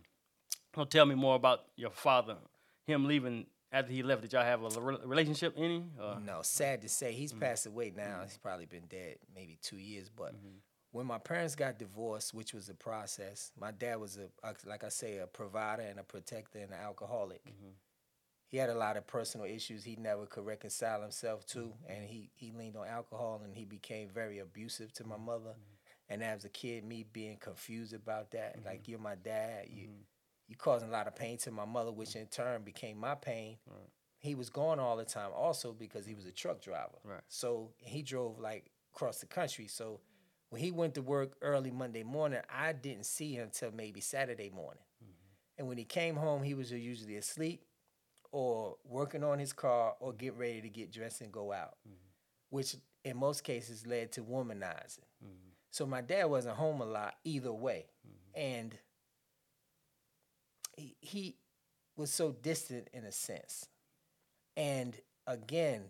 So 0.75 0.85
tell 0.85 1.05
me 1.05 1.15
more 1.15 1.35
about 1.35 1.61
your 1.75 1.89
father. 1.89 2.37
Him 2.85 3.05
leaving 3.05 3.47
after 3.71 3.91
he 3.91 4.03
left. 4.03 4.21
Did 4.21 4.33
y'all 4.33 4.43
have 4.43 4.63
a 4.63 4.79
relationship? 4.79 5.53
Any? 5.57 5.83
Or? 6.01 6.19
No, 6.19 6.41
sad 6.41 6.81
to 6.83 6.89
say, 6.89 7.11
Mm-hmm. 7.11 7.17
he's 7.19 7.33
passed 7.33 7.65
away 7.65 7.93
now. 7.95 8.21
He's 8.23 8.37
probably 8.37 8.65
been 8.65 8.85
dead 8.89 9.17
maybe 9.33 9.57
two 9.61 9.77
years. 9.77 10.09
But 10.09 10.33
Mm-hmm. 10.35 10.57
when 10.91 11.05
my 11.05 11.17
parents 11.17 11.55
got 11.55 11.77
divorced, 11.79 12.33
which 12.33 12.53
was 12.53 12.69
a 12.69 12.73
process, 12.73 13.51
my 13.59 13.71
dad 13.71 13.99
was 13.99 14.17
a, 14.17 14.29
like 14.67 14.83
I 14.83 14.89
say, 14.89 15.17
a 15.17 15.27
provider 15.27 15.83
and 15.83 15.99
a 15.99 16.03
protector 16.03 16.59
and 16.59 16.71
an 16.71 16.79
alcoholic. 16.83 17.43
Mm-hmm. 17.45 17.71
He 18.49 18.55
had 18.57 18.69
a 18.69 18.75
lot 18.77 18.95
of 18.95 19.05
personal 19.05 19.45
issues 19.45 19.83
he 19.83 19.97
never 19.97 20.25
could 20.25 20.45
reconcile 20.45 21.01
himself 21.01 21.45
to, 21.47 21.73
and 21.89 22.05
he 22.05 22.29
he 22.33 22.53
leaned 22.53 22.77
on 22.77 22.87
alcohol 22.87 23.41
and 23.43 23.53
he 23.53 23.65
became 23.65 24.07
very 24.07 24.39
abusive 24.39 24.93
to 24.93 25.03
Mm-hmm. 25.03 25.11
my 25.11 25.17
mother. 25.17 25.55
And 26.09 26.23
as 26.23 26.45
a 26.45 26.49
kid, 26.49 26.85
me 26.85 27.05
being 27.11 27.35
confused 27.35 27.93
about 27.93 28.31
that, 28.31 28.55
Mm-hmm. 28.57 28.65
like 28.67 28.87
you're 28.87 28.99
my 28.99 29.15
dad, 29.15 29.67
you 29.69 29.89
you 30.47 30.55
causing 30.55 30.89
a 30.89 30.91
lot 30.91 31.07
of 31.07 31.15
pain 31.15 31.37
to 31.39 31.51
my 31.51 31.65
mother, 31.65 31.91
which 31.91 32.15
in 32.15 32.27
turn 32.27 32.63
became 32.63 32.97
my 32.97 33.15
pain 33.15 33.57
Right. 33.67 33.89
he 34.19 34.35
was 34.35 34.49
gone 34.49 34.79
all 34.79 34.97
the 34.97 35.05
time 35.05 35.31
also 35.35 35.73
because 35.73 36.05
he 36.05 36.13
was 36.15 36.25
a 36.25 36.31
truck 36.31 36.61
driver. 36.61 36.97
Right. 37.03 37.21
So 37.27 37.71
he 37.77 38.01
drove 38.01 38.39
like 38.39 38.71
across 38.93 39.19
the 39.19 39.27
country. 39.27 39.67
So 39.67 39.99
when 40.49 40.61
he 40.61 40.71
went 40.71 40.95
to 40.95 41.01
work 41.01 41.35
early 41.41 41.71
Monday 41.71 42.03
morning, 42.03 42.39
I 42.49 42.73
didn't 42.73 43.05
see 43.05 43.33
him 43.33 43.43
until 43.43 43.71
maybe 43.71 43.99
Saturday 44.01 44.49
morning. 44.49 44.83
Mm-hmm. 45.03 45.59
And 45.59 45.67
when 45.67 45.77
he 45.77 45.83
came 45.83 46.15
home, 46.15 46.43
he 46.43 46.53
was 46.53 46.71
usually 46.71 47.17
asleep 47.17 47.63
or 48.31 48.77
working 48.85 49.23
on 49.23 49.39
his 49.39 49.53
car 49.53 49.95
or 49.99 50.13
getting 50.13 50.39
ready 50.39 50.61
to 50.61 50.69
get 50.69 50.91
dressed 50.91 51.21
and 51.21 51.31
go 51.31 51.51
out, 51.51 51.75
mm-hmm. 51.87 51.95
which 52.49 52.75
in 53.03 53.17
most 53.17 53.43
cases 53.43 53.85
led 53.85 54.11
to 54.13 54.21
womanizing. 54.21 55.07
Mm-hmm. 55.23 55.49
So 55.71 55.85
my 55.85 56.01
dad 56.01 56.25
wasn't 56.25 56.55
home 56.55 56.81
a 56.81 56.85
lot 56.85 57.15
either 57.23 57.51
way. 57.53 57.85
And 58.35 58.77
he, 60.77 60.95
he 61.01 61.35
was 61.97 62.11
so 62.11 62.31
distant 62.31 62.87
in 62.93 63.03
a 63.03 63.11
sense. 63.11 63.67
And 64.55 64.95
again, 65.25 65.81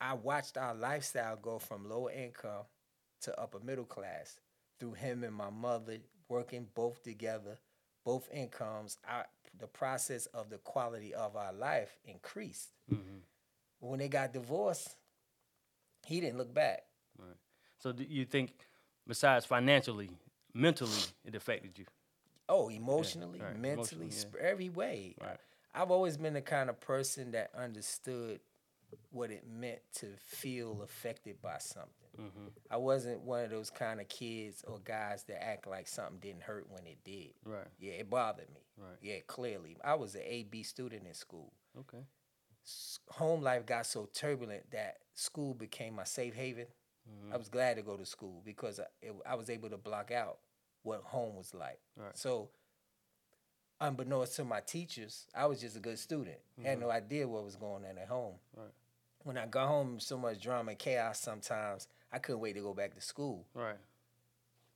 I 0.00 0.14
watched 0.14 0.56
our 0.56 0.74
lifestyle 0.74 1.36
go 1.36 1.58
from 1.58 1.88
lower 1.88 2.10
income 2.10 2.64
to 3.22 3.38
upper 3.38 3.60
middle 3.60 3.84
class 3.84 4.40
through 4.78 4.94
him 4.94 5.24
and 5.24 5.34
my 5.34 5.50
mother 5.50 5.98
working 6.28 6.66
both 6.74 7.02
together, 7.02 7.58
both 8.04 8.28
incomes. 8.32 8.96
Our, 9.06 9.26
the 9.58 9.66
process 9.66 10.26
of 10.26 10.48
the 10.48 10.58
quality 10.58 11.12
of 11.12 11.36
our 11.36 11.52
life 11.52 11.98
increased. 12.04 12.70
Mhm. 12.90 13.20
When 13.80 13.98
they 13.98 14.08
got 14.08 14.32
divorced, 14.32 14.96
he 16.06 16.20
didn't 16.20 16.38
look 16.38 16.54
back. 16.54 16.84
Right. 17.18 17.36
So 17.78 17.92
do 17.92 18.04
you 18.04 18.24
think, 18.24 18.52
besides 19.06 19.44
financially, 19.44 20.10
mentally, 20.54 21.02
it 21.24 21.34
affected 21.34 21.78
you? 21.78 21.84
Oh, 22.50 22.68
emotionally, 22.68 23.40
right, 23.40 23.52
mentally, 23.58 23.72
emotionally, 23.72 24.06
yeah. 24.06 24.18
sp- 24.20 24.42
every 24.42 24.68
way. 24.68 25.14
Right. 25.20 25.38
I've 25.74 25.90
always 25.90 26.16
been 26.16 26.34
the 26.34 26.42
kind 26.42 26.68
of 26.68 26.80
person 26.80 27.30
that 27.30 27.50
understood 27.56 28.40
what 29.10 29.30
it 29.30 29.44
meant 29.48 29.78
to 29.94 30.06
feel 30.18 30.82
affected 30.82 31.40
by 31.40 31.58
something. 31.58 31.92
Mm-hmm. 32.20 32.48
I 32.70 32.76
wasn't 32.76 33.20
one 33.20 33.44
of 33.44 33.50
those 33.50 33.70
kind 33.70 34.00
of 34.00 34.08
kids 34.08 34.64
or 34.66 34.80
guys 34.84 35.22
that 35.28 35.42
act 35.42 35.68
like 35.68 35.86
something 35.86 36.18
didn't 36.20 36.42
hurt 36.42 36.66
when 36.68 36.84
it 36.86 36.98
did. 37.04 37.34
Right. 37.44 37.68
Yeah, 37.78 37.92
it 37.92 38.10
bothered 38.10 38.50
me. 38.50 38.60
Right. 38.76 38.98
Yeah, 39.00 39.20
clearly. 39.28 39.76
I 39.84 39.94
was 39.94 40.16
an 40.16 40.22
A 40.24 40.42
B 40.42 40.64
student 40.64 41.06
in 41.06 41.14
school. 41.14 41.52
Okay. 41.78 42.04
S- 42.66 42.98
Home 43.12 43.42
life 43.42 43.64
got 43.64 43.86
so 43.86 44.08
turbulent 44.12 44.68
that 44.72 44.96
school 45.14 45.54
became 45.54 45.94
my 45.94 46.04
safe 46.04 46.34
haven. 46.34 46.66
Mm-hmm. 47.08 47.32
I 47.32 47.36
was 47.36 47.48
glad 47.48 47.76
to 47.76 47.82
go 47.82 47.96
to 47.96 48.04
school 48.04 48.42
because 48.44 48.80
I, 48.80 48.84
it, 49.02 49.14
I 49.24 49.36
was 49.36 49.48
able 49.48 49.70
to 49.70 49.78
block 49.78 50.10
out 50.10 50.38
what 50.82 51.02
home 51.04 51.36
was 51.36 51.54
like. 51.54 51.78
Right. 51.96 52.16
So, 52.16 52.50
unbeknownst 53.80 54.36
to 54.36 54.44
my 54.44 54.60
teachers, 54.60 55.26
I 55.34 55.46
was 55.46 55.60
just 55.60 55.76
a 55.76 55.80
good 55.80 55.98
student. 55.98 56.38
Had 56.62 56.78
no 56.78 56.86
mm-hmm. 56.86 56.96
idea 56.96 57.28
what 57.28 57.44
was 57.44 57.56
going 57.56 57.84
on 57.84 57.98
at 57.98 58.08
home. 58.08 58.34
Right. 58.56 58.72
When 59.22 59.36
I 59.36 59.46
got 59.46 59.68
home, 59.68 60.00
so 60.00 60.16
much 60.16 60.42
drama 60.42 60.70
and 60.70 60.78
chaos 60.78 61.20
sometimes, 61.20 61.88
I 62.12 62.18
couldn't 62.18 62.40
wait 62.40 62.54
to 62.54 62.60
go 62.60 62.74
back 62.74 62.94
to 62.94 63.00
school. 63.00 63.46
Right. 63.54 63.76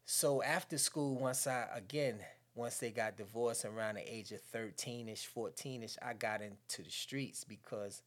So 0.05 0.43
after 0.43 0.77
school, 0.77 1.17
once 1.17 1.47
I 1.47 1.67
again, 1.75 2.17
once 2.55 2.79
they 2.79 2.91
got 2.91 3.17
divorced 3.17 3.65
around 3.65 3.97
the 3.97 4.15
age 4.15 4.33
of 4.33 4.41
thirteen 4.43 5.09
ish, 5.09 5.25
fourteen 5.27 5.83
ish, 5.83 5.97
I 6.03 6.13
got 6.13 6.43
into 6.43 6.83
the 6.83 6.91
streets 6.91 7.43
because 7.45 8.03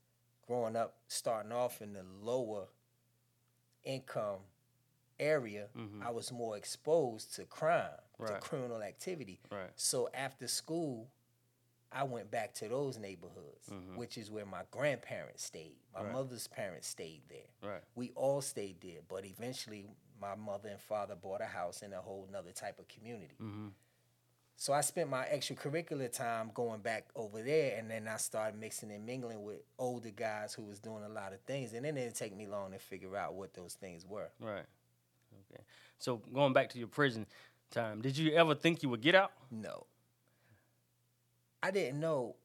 growing 0.46 0.76
up, 0.76 0.96
starting 1.08 1.52
off 1.52 1.82
in 1.82 1.94
the 1.94 2.04
lower 2.22 2.68
income 3.84 4.40
area, 5.20 5.70
Mhm. 5.76 6.02
I 6.04 6.10
was 6.12 6.32
more 6.32 6.58
exposed 6.58 7.34
to 7.36 7.46
crime, 7.46 7.92
to 8.26 8.40
criminal 8.40 8.82
activity. 8.82 9.40
Right. 9.52 9.72
So 9.76 10.10
after 10.14 10.48
school, 10.48 11.10
I 11.92 12.04
went 12.04 12.30
back 12.30 12.54
to 12.56 12.68
those 12.68 12.98
neighborhoods, 12.98 13.70
Mhm. 13.70 13.96
which 13.96 14.18
is 14.18 14.30
where 14.30 14.46
my 14.46 14.64
grandparents 14.72 15.44
stayed. 15.44 15.80
My 15.94 16.04
Right. 16.04 16.12
mother's 16.12 16.48
parents 16.48 16.88
stayed 16.88 17.24
there 17.30 17.48
Right. 17.62 17.84
we 17.96 18.12
all 18.12 18.42
stayed 18.42 18.82
there 18.82 19.02
but 19.08 19.26
eventually 19.26 19.90
my 20.20 20.36
mother 20.36 20.70
and 20.70 20.82
father 20.82 21.16
bought 21.16 21.42
a 21.42 21.46
house 21.46 21.82
in 21.82 21.94
a 21.94 22.02
whole 22.02 22.28
nother 22.28 22.52
type 22.52 22.78
of 22.80 22.88
community 22.88 23.36
Mm-hmm. 23.40 23.70
so 24.58 24.74
i 24.74 24.82
spent 24.82 25.10
my 25.10 25.26
extracurricular 25.28 26.12
time 26.12 26.52
going 26.54 26.82
back 26.82 27.08
over 27.16 27.42
there 27.42 27.78
and 27.78 27.90
then 27.90 28.08
i 28.08 28.18
started 28.18 28.60
mixing 28.60 28.92
and 28.92 29.06
mingling 29.06 29.44
with 29.44 29.62
older 29.80 30.12
guys 30.12 30.54
who 30.54 30.64
was 30.66 30.80
doing 30.80 31.04
a 31.04 31.10
lot 31.10 31.34
of 31.34 31.42
things 31.42 31.74
and 31.74 31.86
then 31.86 31.98
it 31.98 32.04
didn't 32.04 32.16
take 32.16 32.36
me 32.36 32.46
long 32.48 32.72
to 32.72 32.80
figure 32.80 33.16
out 33.16 33.34
what 33.34 33.54
those 33.56 33.74
things 33.76 34.06
were 34.06 34.30
Right. 34.40 34.66
Okay. 35.58 35.64
So 36.00 36.22
going 36.34 36.54
back 36.54 36.70
to 36.70 36.80
your 36.80 36.88
prison 36.88 37.26
time, 37.72 38.02
did 38.02 38.18
you 38.18 38.34
ever 38.34 38.56
think 38.56 38.84
you 38.84 38.90
would 38.90 39.02
get 39.02 39.16
out? 39.16 39.32
no 39.52 39.86
i 41.64 41.72
didn't 41.72 42.00
know 42.00 42.36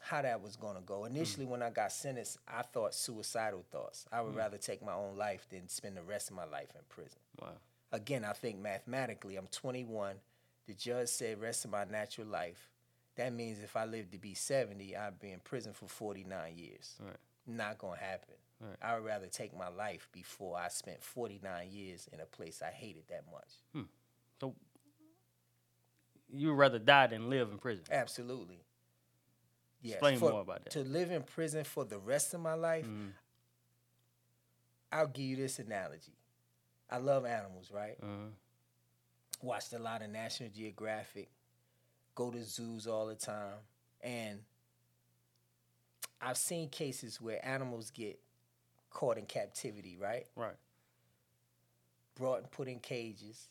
how 0.00 0.20
that 0.20 0.42
was 0.42 0.54
going 0.56 0.74
to 0.76 0.82
go 0.82 1.00
mm. 1.00 1.10
initially 1.10 1.46
when 1.46 1.62
i 1.62 1.70
got 1.70 1.90
sentenced 1.90 2.38
i 2.46 2.62
thought 2.62 2.94
suicidal 2.94 3.64
thoughts 3.70 4.06
i 4.12 4.20
would 4.20 4.34
mm. 4.34 4.38
rather 4.38 4.58
take 4.58 4.84
my 4.84 4.92
own 4.92 5.16
life 5.16 5.46
than 5.50 5.66
spend 5.68 5.96
the 5.96 6.02
rest 6.02 6.30
of 6.30 6.36
my 6.36 6.44
life 6.44 6.68
in 6.74 6.80
prison 6.88 7.18
Wow. 7.40 7.48
again, 7.92 8.24
I 8.24 8.32
think 8.32 8.58
mathematically, 8.60 9.36
I'm 9.36 9.46
21. 9.48 10.16
The 10.66 10.74
judge 10.74 11.08
said 11.08 11.40
rest 11.40 11.64
of 11.64 11.72
my 11.72 11.84
natural 11.84 12.26
life. 12.26 12.68
That 13.16 13.32
means 13.32 13.58
if 13.62 13.76
I 13.76 13.84
live 13.84 14.10
to 14.10 14.18
be 14.18 14.34
70, 14.34 14.96
I'd 14.96 15.18
be 15.20 15.30
in 15.30 15.40
prison 15.40 15.72
for 15.72 15.86
49 15.86 16.52
years. 16.56 16.96
Right. 17.00 17.16
Not 17.46 17.78
gonna 17.78 17.98
happen. 17.98 18.34
Right. 18.64 18.76
I 18.82 18.94
would 18.96 19.04
rather 19.04 19.26
take 19.26 19.56
my 19.56 19.68
life 19.68 20.08
before 20.12 20.56
I 20.58 20.68
spent 20.68 21.02
49 21.02 21.68
years 21.70 22.08
in 22.12 22.20
a 22.20 22.24
place 22.26 22.62
I 22.62 22.70
hated 22.70 23.04
that 23.08 23.24
much. 23.30 23.86
So 24.40 24.54
you 26.32 26.48
would 26.48 26.56
rather 26.58 26.78
die 26.78 27.06
than 27.08 27.28
live 27.30 27.50
in 27.50 27.58
prison? 27.58 27.84
Absolutely. 27.90 28.60
Yes. 29.82 29.94
Explain 29.94 30.18
for- 30.18 30.30
more 30.30 30.40
about 30.40 30.64
that. 30.64 30.70
To 30.72 30.80
live 30.84 31.10
in 31.10 31.22
prison 31.22 31.64
for 31.64 31.84
the 31.84 31.98
rest 31.98 32.32
of 32.34 32.40
my 32.40 32.54
life, 32.54 32.86
Mhm. 32.86 33.12
I'll 34.92 35.06
give 35.08 35.24
you 35.26 35.36
this 35.36 35.58
analogy. 35.58 36.16
I 36.88 36.98
love 36.98 37.24
animals, 37.26 37.70
right? 37.70 37.98
Uh-huh. 38.02 38.30
watched 39.42 39.74
a 39.74 39.78
lot 39.78 40.00
of 40.00 40.08
National 40.08 40.48
Geographic, 40.48 41.28
go 42.14 42.30
to 42.30 42.42
zoos 42.42 42.86
all 42.86 43.06
the 43.06 43.14
time, 43.16 43.58
and 44.00 44.42
I've 46.18 46.38
seen 46.38 46.70
cases 46.70 47.20
where 47.20 47.44
animals 47.44 47.90
get 47.90 48.18
caught 48.94 49.18
in 49.18 49.26
captivity, 49.26 49.98
right? 50.00 50.24
Right. 50.34 50.56
Brought 52.16 52.38
and 52.38 52.50
put 52.50 52.68
in 52.68 52.78
cages, 52.78 53.48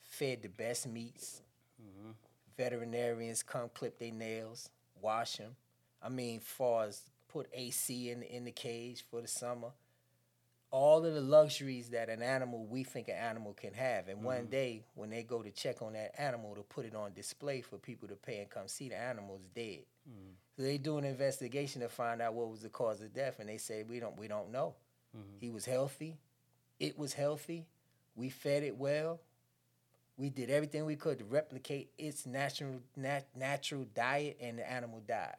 fed 0.00 0.40
the 0.40 0.48
best 0.48 0.88
meats. 0.88 1.42
Mm-hmm. 1.82 2.12
Veterinarians 2.56 3.42
come 3.42 3.68
clip 3.74 3.98
their 3.98 4.12
nails, 4.12 4.70
wash 5.02 5.36
them. 5.36 5.56
I 6.02 6.08
mean, 6.08 6.40
far 6.40 6.84
as 6.84 7.02
put 7.28 7.48
AC 7.52 8.10
in 8.10 8.22
in 8.22 8.44
the 8.44 8.52
cage 8.52 9.04
for 9.10 9.20
the 9.20 9.28
summer. 9.28 9.68
All 10.74 11.06
of 11.06 11.14
the 11.14 11.20
luxuries 11.20 11.90
that 11.90 12.08
an 12.08 12.20
animal 12.20 12.66
we 12.66 12.82
think 12.82 13.06
an 13.06 13.14
animal 13.14 13.52
can 13.52 13.72
have, 13.74 14.08
and 14.08 14.24
one 14.24 14.46
day 14.46 14.82
when 14.96 15.08
they 15.08 15.22
go 15.22 15.40
to 15.40 15.52
check 15.52 15.82
on 15.82 15.92
that 15.92 16.20
animal 16.20 16.52
to 16.56 16.62
put 16.62 16.84
it 16.84 16.96
on 16.96 17.12
display 17.12 17.60
for 17.60 17.78
people 17.78 18.08
to 18.08 18.16
pay 18.16 18.40
and 18.40 18.50
come 18.50 18.66
see 18.66 18.88
the 18.88 18.96
animal's 18.98 19.46
dead. 19.54 19.84
Mm-hmm. 20.10 20.32
So 20.56 20.62
they 20.64 20.78
do 20.78 20.98
an 20.98 21.04
investigation 21.04 21.80
to 21.82 21.88
find 21.88 22.20
out 22.20 22.34
what 22.34 22.50
was 22.50 22.62
the 22.62 22.70
cause 22.70 23.00
of 23.02 23.14
death, 23.14 23.38
and 23.38 23.48
they 23.48 23.56
say 23.56 23.84
we 23.88 24.00
don't 24.00 24.18
we 24.18 24.26
don't 24.26 24.50
know. 24.50 24.74
Mhm. 25.16 25.38
He 25.40 25.48
was 25.48 25.64
healthy, 25.64 26.18
it 26.80 26.98
was 26.98 27.12
healthy, 27.12 27.66
we 28.16 28.28
fed 28.28 28.64
it 28.64 28.76
well, 28.76 29.20
we 30.16 30.28
did 30.28 30.50
everything 30.50 30.86
we 30.86 30.96
could 30.96 31.20
to 31.20 31.24
replicate 31.24 31.92
its 31.98 32.26
natural 32.26 32.80
nat- 32.96 33.28
natural 33.36 33.84
diet, 33.94 34.38
and 34.40 34.58
the 34.58 34.68
animal 34.68 35.00
died. 35.06 35.36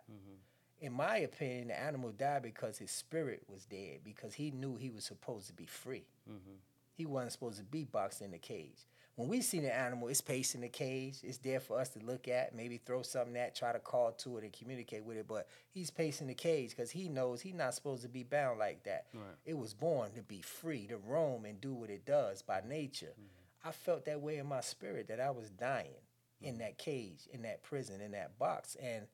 In 0.85 0.93
my 0.93 1.17
opinion, 1.17 1.69
the 1.69 1.79
animal 1.79 2.11
died 2.11 2.43
because 2.43 2.77
his 2.77 2.91
spirit 2.91 3.41
was 3.49 3.65
dead 3.65 4.01
because 4.03 4.35
he 4.35 4.51
knew 4.51 4.75
he 4.75 4.91
was 4.91 5.03
supposed 5.03 5.47
to 5.47 5.53
be 5.53 5.65
free. 5.65 6.05
Mhm. 6.29 6.59
He 6.93 7.07
wasn't 7.07 7.31
supposed 7.31 7.57
to 7.57 7.63
be 7.63 7.85
boxed 7.85 8.21
in 8.21 8.29
the 8.29 8.37
cage. 8.37 8.85
When 9.15 9.27
we 9.27 9.41
see 9.41 9.59
the 9.59 9.73
animal, 9.73 10.09
it's 10.09 10.21
pacing 10.21 10.61
the 10.61 10.69
cage. 10.69 11.23
It's 11.23 11.39
there 11.39 11.59
for 11.59 11.79
us 11.79 11.89
to 11.89 11.99
look 12.01 12.27
at, 12.27 12.53
maybe 12.53 12.77
throw 12.77 13.01
something 13.01 13.35
at, 13.35 13.55
try 13.55 13.71
to 13.71 13.79
call 13.79 14.11
to 14.11 14.37
it 14.37 14.43
and 14.43 14.53
communicate 14.53 15.03
with 15.03 15.17
it. 15.17 15.27
But 15.27 15.47
he's 15.71 15.89
pacing 15.89 16.27
the 16.27 16.35
cage 16.35 16.69
because 16.69 16.91
he 16.91 17.09
knows 17.09 17.41
he's 17.41 17.55
not 17.55 17.73
supposed 17.73 18.03
to 18.03 18.09
be 18.09 18.21
bound 18.21 18.59
like 18.59 18.83
that. 18.83 19.07
Right. 19.11 19.37
It 19.43 19.57
was 19.57 19.73
born 19.73 20.11
to 20.13 20.21
be 20.21 20.41
free, 20.41 20.85
to 20.85 20.97
roam 20.97 21.45
and 21.45 21.59
do 21.59 21.73
what 21.73 21.89
it 21.89 22.05
does 22.05 22.43
by 22.43 22.61
nature. 22.61 23.15
I 23.63 23.71
felt 23.71 24.05
that 24.05 24.21
way 24.21 24.37
in 24.37 24.45
my 24.45 24.61
spirit 24.61 25.07
that 25.07 25.19
I 25.19 25.31
was 25.31 25.49
dying 25.49 26.05
in 26.41 26.59
that 26.59 26.77
cage, 26.77 27.25
in 27.31 27.41
that 27.41 27.63
prison, 27.63 28.01
in 28.01 28.11
that 28.11 28.37
box. 28.37 28.75
And 28.75 29.07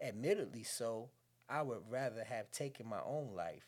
admittedly 0.00 0.62
so, 0.62 1.10
I 1.48 1.62
would 1.62 1.80
rather 1.88 2.24
have 2.24 2.50
taken 2.50 2.86
my 2.86 3.00
own 3.06 3.34
life 3.34 3.66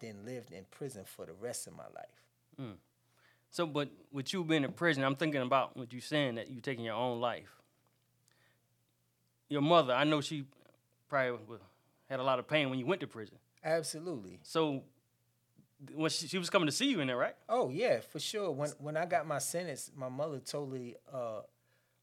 than 0.00 0.24
lived 0.24 0.52
in 0.52 0.64
prison 0.70 1.04
for 1.04 1.26
the 1.26 1.32
rest 1.32 1.66
of 1.66 1.76
my 1.76 1.84
life. 1.94 2.76
So, 3.52 3.66
but 3.66 3.90
with 4.10 4.32
you 4.32 4.44
being 4.44 4.64
in 4.64 4.72
prison, 4.72 5.04
I'm 5.04 5.14
thinking 5.14 5.42
about 5.42 5.76
what 5.76 5.92
you're 5.92 6.00
saying 6.00 6.36
that 6.36 6.50
you're 6.50 6.62
taking 6.62 6.86
your 6.86 6.94
own 6.94 7.20
life. 7.20 7.60
Your 9.50 9.60
mother, 9.60 9.92
I 9.92 10.04
know 10.04 10.22
she 10.22 10.46
probably 11.10 11.58
had 12.08 12.18
a 12.18 12.22
lot 12.22 12.38
of 12.38 12.48
pain 12.48 12.70
when 12.70 12.78
you 12.78 12.86
went 12.86 13.02
to 13.02 13.06
prison. 13.06 13.36
Absolutely. 13.62 14.40
So, 14.42 14.84
when 15.94 16.10
she, 16.10 16.28
she 16.28 16.38
was 16.38 16.48
coming 16.48 16.64
to 16.64 16.72
see 16.72 16.86
you 16.86 17.00
in 17.00 17.08
there, 17.08 17.16
right? 17.18 17.34
Oh 17.46 17.68
yeah, 17.68 18.00
for 18.00 18.18
sure. 18.18 18.50
When 18.50 18.70
when 18.78 18.96
I 18.96 19.04
got 19.04 19.26
my 19.26 19.38
sentence, 19.38 19.90
my 19.94 20.08
mother 20.08 20.38
totally 20.38 20.96
uh, 21.12 21.40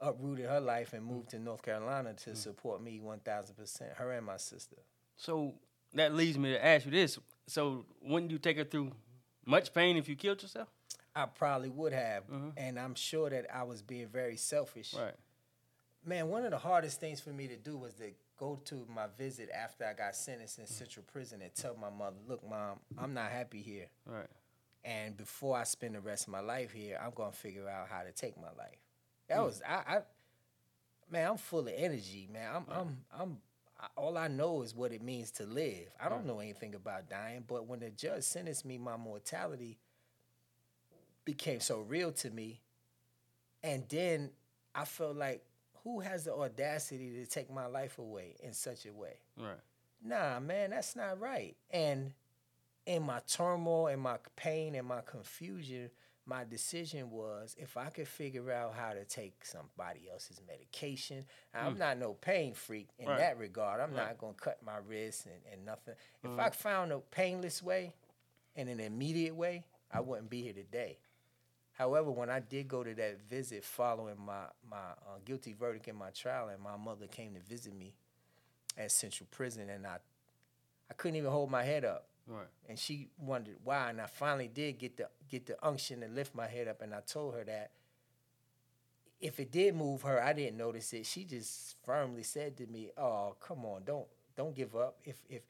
uprooted 0.01 0.45
her 0.45 0.59
life 0.59 0.93
and 0.93 1.05
moved 1.05 1.27
mm. 1.27 1.31
to 1.31 1.39
North 1.39 1.61
Carolina 1.61 2.13
to 2.13 2.31
mm. 2.31 2.37
support 2.37 2.81
me 2.81 2.99
one 2.99 3.19
thousand 3.19 3.55
percent. 3.55 3.91
Her 3.93 4.11
and 4.11 4.25
my 4.25 4.37
sister. 4.37 4.77
So 5.17 5.55
that 5.93 6.13
leads 6.13 6.37
me 6.37 6.51
to 6.51 6.65
ask 6.65 6.85
you 6.85 6.91
this: 6.91 7.19
So, 7.47 7.85
wouldn't 8.01 8.31
you 8.31 8.37
take 8.37 8.57
her 8.57 8.63
through 8.63 8.91
much 9.45 9.73
pain 9.73 9.97
if 9.97 10.07
you 10.07 10.15
killed 10.15 10.41
yourself? 10.41 10.69
I 11.15 11.25
probably 11.25 11.69
would 11.69 11.91
have, 11.91 12.27
Mhm. 12.27 12.53
and 12.55 12.79
I'm 12.79 12.95
sure 12.95 13.29
that 13.29 13.53
I 13.53 13.63
was 13.63 13.81
being 13.81 14.07
very 14.07 14.37
selfish. 14.37 14.93
Right. 14.93 15.15
Man, 16.05 16.29
one 16.29 16.45
of 16.45 16.51
the 16.51 16.57
hardest 16.57 16.99
things 16.99 17.19
for 17.19 17.31
me 17.31 17.47
to 17.47 17.57
do 17.57 17.77
was 17.77 17.93
to 17.95 18.13
go 18.37 18.55
to 18.65 18.85
my 18.87 19.07
visit 19.07 19.49
after 19.49 19.85
I 19.85 19.93
got 19.93 20.15
sentenced 20.15 20.59
in 20.59 20.65
mm. 20.65 20.69
Central 20.69 21.03
Prison 21.11 21.41
and 21.41 21.53
tell 21.53 21.75
my 21.75 21.89
mother, 21.89 22.15
"Look, 22.25 22.43
mom, 22.43 22.79
I'm 22.97 23.13
not 23.13 23.31
happy 23.31 23.61
here, 23.61 23.89
Right. 24.05 24.29
and 24.85 25.17
before 25.17 25.57
I 25.57 25.63
spend 25.65 25.95
the 25.95 25.99
rest 25.99 26.23
of 26.23 26.29
my 26.29 26.39
life 26.39 26.71
here, 26.71 26.97
I'm 27.01 27.11
gonna 27.11 27.33
figure 27.33 27.67
out 27.67 27.89
how 27.89 28.03
to 28.03 28.13
take 28.13 28.37
my 28.37 28.51
life." 28.51 28.79
That 29.29 29.43
was 29.43 29.62
I, 29.67 29.74
I. 29.74 30.01
Man, 31.12 31.31
I'm 31.31 31.38
full 31.38 31.62
of 31.62 31.74
energy, 31.75 32.27
man. 32.31 32.50
I'm, 32.55 32.65
I'm, 32.71 32.98
I'm. 33.19 33.38
I, 33.79 33.88
all 33.95 34.17
I 34.17 34.27
know 34.27 34.62
is 34.62 34.75
what 34.75 34.91
it 34.91 35.01
means 35.01 35.31
to 35.31 35.45
live. 35.45 35.88
I 36.00 36.09
don't 36.09 36.19
Right. 36.19 36.27
know 36.27 36.39
anything 36.39 36.75
about 36.75 37.09
dying, 37.09 37.43
but 37.48 37.65
when 37.67 37.79
the 37.79 37.89
judge 37.89 38.24
sentenced 38.24 38.65
me, 38.65 38.77
my 38.77 38.98
mortality 38.98 39.79
became 41.25 41.59
so 41.59 41.79
real 41.79 42.12
to 42.12 42.29
me, 42.29 42.62
and 43.63 43.83
then 43.89 44.31
I 44.75 44.86
felt 44.86 45.15
like, 45.15 45.43
who 45.83 46.00
has 46.01 46.25
the 46.25 46.33
audacity 46.33 47.12
to 47.24 47.25
take 47.25 47.51
my 47.51 47.65
life 47.67 47.98
away 48.00 48.36
in 48.43 48.53
such 48.53 48.86
a 48.86 48.93
way? 48.93 49.19
Right. 49.38 49.59
nah, 50.03 50.39
man, 50.39 50.71
that's 50.71 50.95
not 50.95 51.19
right. 51.19 51.55
And 51.71 52.13
in 52.86 53.03
my 53.03 53.21
turmoil 53.27 53.88
and 53.88 54.01
my 54.01 54.17
pain 54.36 54.75
and 54.75 54.88
my 54.88 55.01
confusion, 55.05 55.89
my 56.29 56.43
decision 56.43 57.09
was 57.09 57.55
if 57.57 57.75
I 57.75 57.89
could 57.89 58.07
figure 58.07 58.51
out 58.51 58.75
how 58.75 58.93
to 58.93 59.03
take 59.03 59.43
somebody 59.43 60.01
else's 60.12 60.39
medication, 60.48 61.25
I'm 61.55 61.77
not 61.77 61.98
no 61.98 62.13
pain 62.13 62.53
freak 62.53 62.88
in 63.00 63.05
Hmm. 63.05 63.12
Right. 63.12 63.17
that 63.17 63.38
regard. 63.39 63.81
I'm 63.81 63.93
Right. 63.95 64.07
not 64.09 64.19
gonna 64.19 64.36
cut 64.36 64.62
my 64.63 64.77
wrist 64.77 65.25
and, 65.25 65.41
and 65.51 65.65
nothing. 65.65 65.95
If 66.24 66.29
Mm-hmm. 66.29 66.39
I 66.39 66.50
found 66.51 66.91
a 66.91 67.00
painless 67.00 67.63
way 67.63 67.93
and 68.55 68.69
an 68.69 68.79
immediate 68.79 69.36
way, 69.36 69.63
I 69.91 70.01
wouldn't 70.01 70.29
be 70.29 70.43
here 70.43 70.53
today. 70.53 71.00
However, 71.71 72.12
when 72.12 72.29
I 72.29 72.41
did 72.41 72.67
go 72.67 72.83
to 72.83 72.93
that 72.95 73.21
visit 73.21 73.63
following 73.63 74.19
my 74.24 74.45
my 74.69 74.77
uh, 75.07 75.17
guilty 75.25 75.53
verdict 75.53 75.88
in 75.88 75.95
my 75.95 76.12
trial, 76.12 76.50
and 76.50 76.62
my 76.62 76.75
mother 76.77 77.07
came 77.07 77.33
to 77.33 77.39
visit 77.41 77.74
me 77.74 77.95
at 78.77 78.91
Central 78.91 79.27
Prison, 79.31 79.69
and 79.69 79.88
I 79.88 79.98
I 80.91 80.93
couldn't 80.93 81.15
even 81.17 81.31
hold 81.31 81.50
my 81.50 81.63
head 81.63 81.86
up 81.86 82.07
Right. 82.29 82.45
and 82.67 82.77
she 82.77 83.07
wondered 83.17 83.55
why 83.63 83.89
and 83.89 84.00
i 84.00 84.05
finally 84.05 84.48
did 84.48 84.77
get 84.77 84.98
the 84.98 85.09
get 85.29 85.45
the 85.48 85.57
unction 85.65 86.01
to 86.01 86.07
lift 86.07 86.36
my 86.36 86.48
head 86.48 86.67
up 86.67 86.81
and 86.81 86.93
i 86.93 87.00
told 87.01 87.33
her 87.33 87.43
that 87.43 87.71
if 89.19 89.39
it 89.39 89.51
did 89.51 89.75
move 89.75 90.01
her 90.03 90.21
i 90.24 90.31
didn't 90.33 90.57
notice 90.57 90.93
it 90.93 91.05
she 91.05 91.24
just 91.24 91.75
firmly 91.83 92.24
said 92.24 92.55
to 92.57 92.65
me 92.67 92.89
oh 92.98 93.36
come 93.39 93.65
on 93.65 93.81
don't 93.86 94.07
don't 94.36 94.55
give 94.55 94.75
up 94.75 94.98
if 95.03 95.17
if 95.29 95.41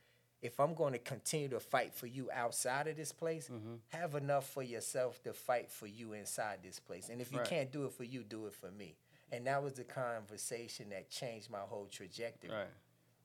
if 0.42 0.60
i'm 0.60 0.74
going 0.74 0.94
to 0.94 1.00
continue 1.00 1.50
to 1.50 1.60
fight 1.60 1.94
for 1.94 2.08
you 2.08 2.30
outside 2.34 2.88
of 2.88 2.96
this 2.96 3.12
place 3.12 3.50
mm-hmm. 3.52 3.76
have 3.90 4.16
enough 4.16 4.50
for 4.50 4.64
yourself 4.64 5.22
to 5.22 5.34
fight 5.34 5.70
for 5.70 5.86
you 5.88 6.14
inside 6.14 6.60
this 6.64 6.80
place 6.80 7.10
and 7.10 7.22
if 7.22 7.32
you 7.32 7.40
Right. 7.40 7.48
can't 7.48 7.72
do 7.72 7.86
it 7.86 7.92
for 7.92 8.04
you 8.06 8.24
do 8.24 8.46
it 8.48 8.54
for 8.54 8.72
me 8.72 8.96
and 9.32 9.46
that 9.46 9.62
was 9.62 9.74
the 9.74 9.84
conversation 9.84 10.90
that 10.90 11.10
changed 11.12 11.52
my 11.52 11.60
whole 11.60 11.88
trajectory 11.92 12.50
Right. 12.50 12.68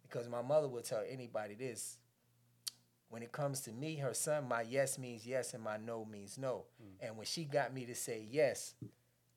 because 0.03 0.29
my 0.29 0.43
mother 0.43 0.69
would 0.69 0.85
tell 0.85 1.05
anybody 1.09 1.55
this 1.55 1.99
when 3.15 3.23
it 3.23 3.31
comes 3.31 3.61
to 3.61 3.71
me 3.73 3.95
her 3.97 4.13
son 4.13 4.49
my 4.49 4.63
yes 4.63 4.99
means 4.99 5.25
yes 5.25 5.55
and 5.55 5.63
my 5.63 5.77
no 5.77 6.05
means 6.05 6.37
no 6.37 6.65
Mm. 6.83 7.07
and 7.07 7.17
when 7.17 7.25
she 7.27 7.45
got 7.45 7.73
me 7.73 7.87
to 7.87 7.95
say 7.95 8.27
yes 8.29 8.75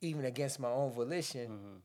even 0.01 0.25
against 0.25 0.59
my 0.59 0.67
own 0.69 0.91
volition 0.91 1.47
Mhm. 1.47 1.81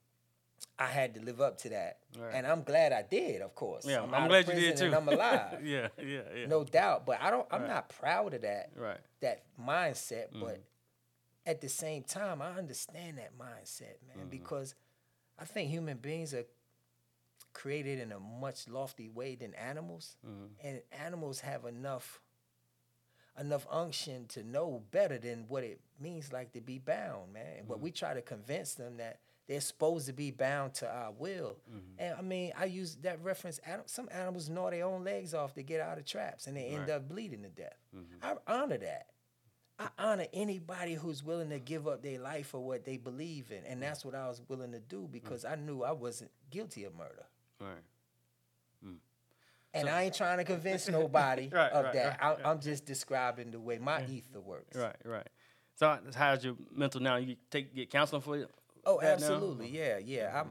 i 0.79 0.87
had 0.87 1.15
to 1.15 1.21
live 1.21 1.41
up 1.43 1.59
to 1.59 1.69
that 1.69 1.99
Right. 2.19 2.35
and 2.35 2.47
i'm 2.47 2.63
glad 2.63 2.93
i 2.93 3.03
did 3.03 3.43
of 3.43 3.55
course 3.55 3.85
Yeah, 3.87 4.03
I'm, 4.03 4.15
I'm, 4.15 4.27
glad 4.29 4.49
you 4.49 4.55
did 4.55 4.77
too. 4.79 4.87
and 4.87 4.95
i'm 4.95 5.07
alive 5.09 5.63
yeah, 5.75 5.89
yeah, 5.99 6.23
yeah. 6.35 6.47
no 6.47 6.65
doubt 6.65 7.05
but 7.05 7.21
i 7.21 7.31
don't 7.31 7.47
i'm 7.51 7.61
Right. 7.63 7.69
not 7.77 7.89
proud 7.91 8.33
of 8.33 8.41
that 8.43 8.71
Right. 8.75 9.01
that 9.21 9.43
mindset 9.61 10.29
but 10.33 10.57
Mm-hmm. 10.57 11.51
at 11.53 11.61
the 11.61 11.69
same 11.69 12.05
time 12.05 12.41
i 12.41 12.51
understand 12.57 13.19
that 13.19 13.37
mindset 13.39 13.97
man 14.09 14.17
Mm-hmm. 14.21 14.29
because 14.31 14.75
i 15.39 15.45
think 15.45 15.69
human 15.69 15.99
beings 15.99 16.33
are 16.33 16.47
created 17.53 17.99
in 17.99 18.13
a 18.13 18.21
much 18.21 18.69
lofty 18.69 19.09
way 19.09 19.35
than 19.35 19.55
animals. 19.55 20.17
Mhm. 20.27 20.51
and 20.63 20.83
animals 20.93 21.41
have 21.41 21.65
enough 21.65 22.21
enough 23.39 23.67
unction 23.71 24.27
to 24.27 24.43
know 24.43 24.83
better 24.91 25.17
than 25.17 25.49
what 25.49 25.65
it 25.65 25.81
means 25.99 26.33
like 26.33 26.53
to 26.53 26.61
be 26.61 26.79
bound 26.79 27.33
man. 27.33 27.65
But 27.67 27.81
we 27.81 27.91
mm-hmm. 27.91 27.97
try 27.97 28.15
to 28.15 28.23
convince 28.23 28.75
them 28.75 28.99
that 28.99 29.21
they're 29.49 29.61
supposed 29.61 30.07
to 30.07 30.13
be 30.13 30.31
bound 30.31 30.75
to 30.75 30.91
our 30.91 31.13
will. 31.13 31.57
Mm-hmm. 31.71 31.79
And 31.99 32.15
i 32.19 32.23
mean 32.23 32.53
i 32.59 32.67
use 32.67 32.97
that 32.97 33.23
reference 33.23 33.59
some 33.87 34.09
animals 34.13 34.49
gnaw 34.49 34.71
their 34.71 34.85
own 34.85 35.05
legs 35.05 35.35
off 35.35 35.55
to 35.55 35.63
get 35.63 35.81
out 35.81 35.99
of 35.99 36.05
traps 36.05 36.47
and 36.47 36.57
they 36.57 36.67
end 36.67 36.91
up 36.91 37.09
bleeding 37.09 37.43
to 37.43 37.49
death. 37.49 37.79
Mm-hmm. 37.97 38.25
I 38.25 38.53
honor 38.53 38.79
that. 38.79 39.07
I 39.79 39.89
honor 39.99 40.27
anybody 40.33 40.95
who's 40.95 41.25
willing 41.25 41.51
to 41.51 41.59
give 41.59 41.89
up 41.89 42.03
their 42.03 42.21
life 42.21 42.49
for 42.49 42.61
what 42.61 42.85
they 42.85 42.97
believe 42.97 43.51
in, 43.51 43.65
and 43.67 43.79
mm. 43.79 43.83
that's 43.83 44.05
what 44.05 44.15
I 44.15 44.29
was 44.29 44.41
willing 44.49 44.73
to 44.73 44.81
do 44.81 45.09
because 45.11 45.45
mm. 45.45 45.53
I 45.53 45.55
knew 45.57 45.83
I 45.83 45.93
wasn't 45.93 46.31
guilty 46.51 46.85
of 46.85 46.95
murder. 46.95 47.25
Right. 47.63 47.83
And 49.75 49.89
I 49.89 50.03
ain't 50.03 50.15
trying 50.15 50.37
to 50.37 50.45
convince 50.45 50.87
nobody 50.87 51.49
Right, 51.53 51.73
of 51.73 51.85
right, 51.87 51.95
that. 51.95 52.21
right, 52.23 52.39
I, 52.45 52.51
I'm 52.51 52.61
just 52.61 52.85
describing 52.85 53.51
the 53.53 53.59
way 53.59 53.79
my 53.79 54.05
ether 54.05 54.39
works. 54.41 54.77
Right. 54.77 54.97
Right. 55.03 55.27
So 55.77 55.99
how's 56.15 56.45
your 56.45 56.57
mental 56.71 57.01
now? 57.01 57.17
You 57.17 57.37
take 57.51 57.75
get 57.75 57.89
counseling 57.91 58.21
for 58.21 58.37
you? 58.37 58.49
Oh, 58.85 59.01
that 59.01 59.19
now? 59.21 59.27
absolutely. 59.27 59.69
Yeah, 59.69 59.97
yeah. 59.97 60.43
I'm, 60.43 60.51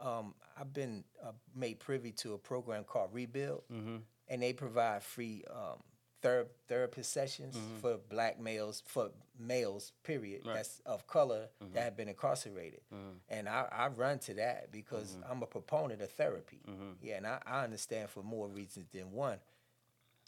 I've 0.00 0.06
um, 0.06 0.34
I've 0.58 0.72
been 0.72 1.04
uh, 1.22 1.32
made 1.54 1.78
privy 1.78 2.12
to 2.12 2.32
a 2.32 2.38
program 2.38 2.84
called 2.84 3.10
Rebuild, 3.12 3.64
Mm-hmm. 3.70 3.96
and 4.28 4.42
they 4.42 4.54
provide 4.54 5.02
free 5.02 5.44
um, 5.50 5.82
ther- 6.24 6.46
therapist 6.68 7.12
sessions 7.12 7.56
for 7.80 7.98
black 8.08 8.40
males 8.40 8.82
for 8.86 9.10
males. 9.38 9.92
Period. 10.02 10.40
Mm-hmm. 10.40 10.48
Right. 10.48 10.56
Mm-hmm. 10.56 10.58
That's 10.58 10.80
of 10.86 11.06
color 11.06 11.48
that 11.74 11.82
have 11.84 11.96
been 11.96 12.08
incarcerated, 12.08 12.80
and 13.28 13.48
I, 13.48 13.66
I 13.70 13.88
run 13.88 14.18
to 14.20 14.34
that 14.34 14.72
because 14.72 15.16
I'm 15.30 15.42
a 15.42 15.46
proponent 15.46 16.00
of 16.02 16.10
therapy. 16.10 16.60
Mm-hmm. 16.68 16.90
Yeah, 17.02 17.16
and 17.18 17.26
I, 17.26 17.38
I 17.46 17.64
understand 17.64 18.10
for 18.10 18.22
more 18.22 18.48
reasons 18.48 18.86
than 18.92 19.12
one. 19.12 19.38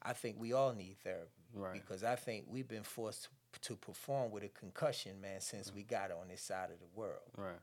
I 0.02 0.12
think 0.12 0.36
we 0.38 0.52
all 0.52 0.72
need 0.72 0.96
therapy 1.02 1.30
Right. 1.54 1.72
because 1.72 2.04
I 2.04 2.16
think 2.16 2.44
we've 2.48 2.68
been 2.68 2.82
forced 2.82 3.28
to 3.62 3.74
perform 3.76 4.30
with 4.30 4.42
a 4.44 4.48
concussion, 4.48 5.20
man, 5.20 5.40
since 5.40 5.72
we 5.74 5.82
got 5.82 6.10
on 6.12 6.28
this 6.28 6.42
side 6.42 6.68
of 6.70 6.78
the 6.78 6.86
world. 6.94 7.22
Right. 7.36 7.58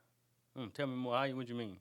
Mm, 0.57 0.73
tell 0.73 0.88
me 0.88 0.95
more. 0.95 1.15
How 1.15 1.23
you? 1.23 1.36
What 1.36 1.47
you 1.47 1.55
mean? 1.55 1.77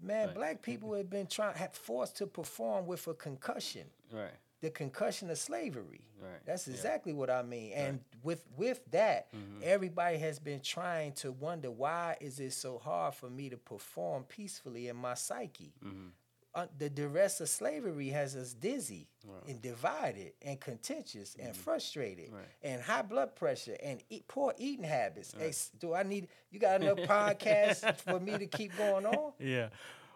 Man, 0.00 0.28
Right. 0.28 0.34
black 0.34 0.62
people 0.62 0.94
have 0.94 1.10
been 1.10 1.26
trying, 1.26 1.54
have 1.56 1.74
forced 1.74 2.16
to 2.18 2.26
perform 2.26 2.86
with 2.86 3.06
a 3.08 3.14
concussion, 3.14 3.86
Right. 4.12 4.30
The 4.60 4.70
concussion 4.70 5.30
of 5.30 5.38
slavery. 5.38 6.02
Right. 6.20 6.44
That's 6.44 6.68
Yeah. 6.68 6.74
exactly 6.74 7.12
what 7.12 7.30
I 7.30 7.42
mean. 7.42 7.72
And 7.72 8.00
with 8.22 8.44
with 8.56 8.84
that, 8.90 9.32
Mhm. 9.32 9.62
everybody 9.62 10.18
has 10.18 10.38
been 10.38 10.60
trying 10.60 11.12
to 11.14 11.32
wonder 11.32 11.70
why 11.70 12.16
is 12.20 12.38
it 12.40 12.52
so 12.52 12.78
hard 12.78 13.14
for 13.14 13.30
me 13.30 13.48
to 13.50 13.56
perform 13.56 14.24
peacefully 14.24 14.88
in 14.88 14.96
my 14.96 15.14
psyche? 15.14 15.72
Mm-hmm. 15.82 16.08
Uh, 16.52 16.66
the 16.78 16.90
duress 16.90 17.40
of 17.40 17.48
slavery 17.48 18.08
has 18.08 18.34
us 18.34 18.52
dizzy 18.54 19.06
Right. 19.24 19.46
and 19.46 19.62
divided 19.62 20.32
and 20.42 20.60
contentious 20.60 21.36
and 21.36 21.54
frustrated 21.56 22.32
Right. 22.32 22.48
and 22.62 22.82
high 22.82 23.02
blood 23.02 23.36
pressure 23.36 23.76
and 23.80 24.02
eat, 24.10 24.26
poor 24.26 24.52
eating 24.58 24.84
habits. 24.84 25.32
Hey, 25.32 25.52
do 25.78 25.94
I 25.94 26.02
need 26.02 26.26
you 26.50 26.58
got 26.58 26.82
enough 26.82 26.98
podcasts 27.08 27.96
for 28.00 28.18
me 28.18 28.36
to 28.36 28.46
keep 28.46 28.76
going 28.76 29.06
on? 29.06 29.32
Yeah. 29.38 29.68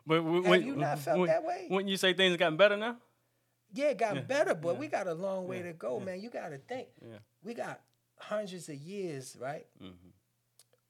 But 0.06 0.16
w- 0.16 0.42
Have 0.42 0.50
when 0.50 0.66
you 0.66 0.74
not 0.76 0.98
felt 0.98 1.20
when, 1.20 1.28
that 1.28 1.44
way? 1.44 1.68
Wouldn't 1.70 1.88
you 1.88 1.96
say 1.96 2.12
things 2.12 2.32
have 2.32 2.38
gotten 2.40 2.56
better 2.58 2.76
now? 2.76 3.00
Yeah, 3.74 3.86
it 3.90 3.98
got 3.98 4.14
Yeah, 4.14 4.20
better, 4.22 4.54
but 4.54 4.74
yeah, 4.74 4.78
we 4.80 4.86
got 4.88 5.06
a 5.08 5.14
long 5.14 5.46
way 5.48 5.58
yeah, 5.58 5.64
to 5.64 5.72
go, 5.74 5.98
yeah. 5.98 6.04
man. 6.04 6.20
You 6.20 6.30
got 6.30 6.48
to 6.50 6.58
think. 6.58 6.88
Yeah. 7.02 7.18
We 7.42 7.54
got 7.54 7.80
hundreds 8.18 8.68
of 8.68 8.76
years, 8.76 9.36
right, 9.40 9.66
Mm-hmm. 9.82 10.10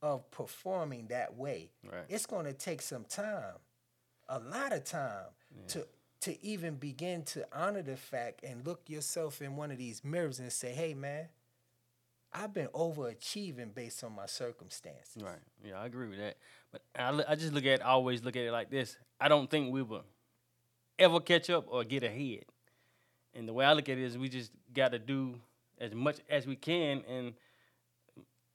of 0.02 0.30
performing 0.30 1.08
that 1.08 1.34
way. 1.36 1.70
Right. 1.82 2.04
It's 2.08 2.26
going 2.26 2.44
to 2.44 2.52
take 2.52 2.82
some 2.82 3.04
time, 3.06 3.54
a 4.28 4.38
lot 4.38 4.72
of 4.72 4.84
time, 4.84 5.26
to 5.68 5.86
to 6.20 6.42
even 6.44 6.76
begin 6.76 7.22
to 7.22 7.46
honor 7.52 7.82
the 7.82 7.96
fact 7.96 8.42
and 8.44 8.66
look 8.66 8.88
yourself 8.88 9.42
in 9.42 9.56
one 9.56 9.70
of 9.70 9.76
these 9.78 10.02
mirrors 10.04 10.38
and 10.40 10.50
say, 10.52 10.72
"Hey, 10.72 10.94
man, 10.94 11.28
I've 12.32 12.52
been 12.52 12.68
overachieving 12.68 13.74
based 13.74 14.02
on 14.04 14.12
my 14.14 14.26
circumstances." 14.26 15.22
Right. 15.22 15.38
Yeah, 15.64 15.78
I 15.80 15.86
agree 15.86 16.08
with 16.08 16.18
that. 16.18 16.36
But 16.72 16.82
I, 16.96 17.22
I 17.28 17.34
just 17.36 17.52
look 17.52 17.64
at 17.66 17.82
always 17.82 18.22
look 18.24 18.36
at 18.36 18.42
it 18.42 18.52
like 18.52 18.70
this. 18.70 18.96
I 19.20 19.28
don't 19.28 19.50
think 19.50 19.72
we 19.72 19.82
will 19.82 20.04
ever 20.98 21.20
catch 21.20 21.50
up 21.50 21.64
or 21.68 21.84
get 21.84 22.02
ahead. 22.02 22.44
And 23.34 23.48
the 23.48 23.52
way 23.52 23.64
I 23.64 23.72
look 23.72 23.88
at 23.88 23.98
it 23.98 24.04
is 24.04 24.16
we 24.16 24.28
just 24.28 24.52
got 24.72 24.92
to 24.92 24.98
do 24.98 25.36
as 25.78 25.92
much 25.92 26.18
as 26.30 26.46
we 26.46 26.56
can. 26.56 27.02
And 27.08 27.34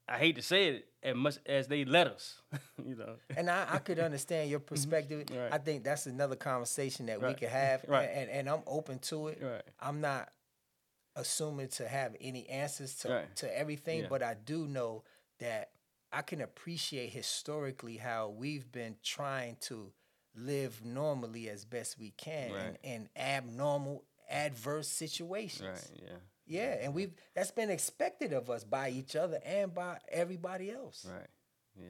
I 0.08 0.18
hate 0.18 0.36
to 0.38 0.42
say 0.42 0.68
it, 0.70 0.86
as 1.04 1.16
much 1.16 1.38
as 1.46 1.68
they 1.68 1.86
let 1.86 2.08
us. 2.08 2.42
you 2.84 2.96
know. 2.96 3.16
and 3.36 3.50
I, 3.50 3.68
I 3.74 3.78
could 3.80 4.00
understand 4.10 4.50
your 4.50 4.60
mhm. 4.60 4.66
perspective. 4.66 5.26
Right. 5.32 5.50
I 5.52 5.58
think 5.58 5.84
that's 5.84 6.06
another 6.08 6.36
conversation 6.36 7.06
that 7.08 7.22
we 7.22 7.34
could 7.34 7.50
have, 7.50 7.84
Right. 7.88 8.10
and, 8.14 8.30
and 8.30 8.50
I'm 8.50 8.64
open 8.68 9.00
to 9.00 9.28
it. 9.28 9.40
Right. 9.42 9.62
I'm 9.80 10.02
not 10.02 10.30
assuming 11.16 11.68
to 11.68 11.88
have 11.88 12.16
any 12.22 12.48
answers 12.50 12.96
to, 13.00 13.10
Right. 13.10 13.36
to 13.38 13.58
everything, 13.58 14.02
Yeah. 14.02 14.08
but 14.10 14.24
I 14.24 14.34
do 14.34 14.66
know 14.68 15.04
that 15.40 15.72
I 16.12 16.22
can 16.22 16.42
appreciate 16.42 17.12
historically 17.12 17.98
how 17.98 18.30
we've 18.30 18.72
been 18.72 18.96
trying 19.04 19.58
to 19.62 19.92
live 20.36 20.84
normally 20.84 21.50
as 21.50 21.66
best 21.66 22.00
we 22.00 22.12
can 22.12 22.52
Right. 22.54 22.78
in, 22.84 22.92
in 22.94 23.10
abnormal, 23.16 24.04
adverse 24.30 24.88
situations. 24.88 25.90
Right. 25.92 26.02
Yeah. 26.08 26.16
Yeah, 26.52 26.78
and 26.82 26.96
we've 26.96 27.12
that's 27.36 27.52
been 27.52 27.70
expected 27.70 28.34
of 28.34 28.50
us 28.50 28.64
by 28.64 28.90
each 28.90 29.16
other 29.16 29.40
and 29.46 29.72
by 29.74 30.00
everybody 30.12 30.72
else. 30.72 31.06
Right. 31.08 31.28
Yeah. 31.76 31.86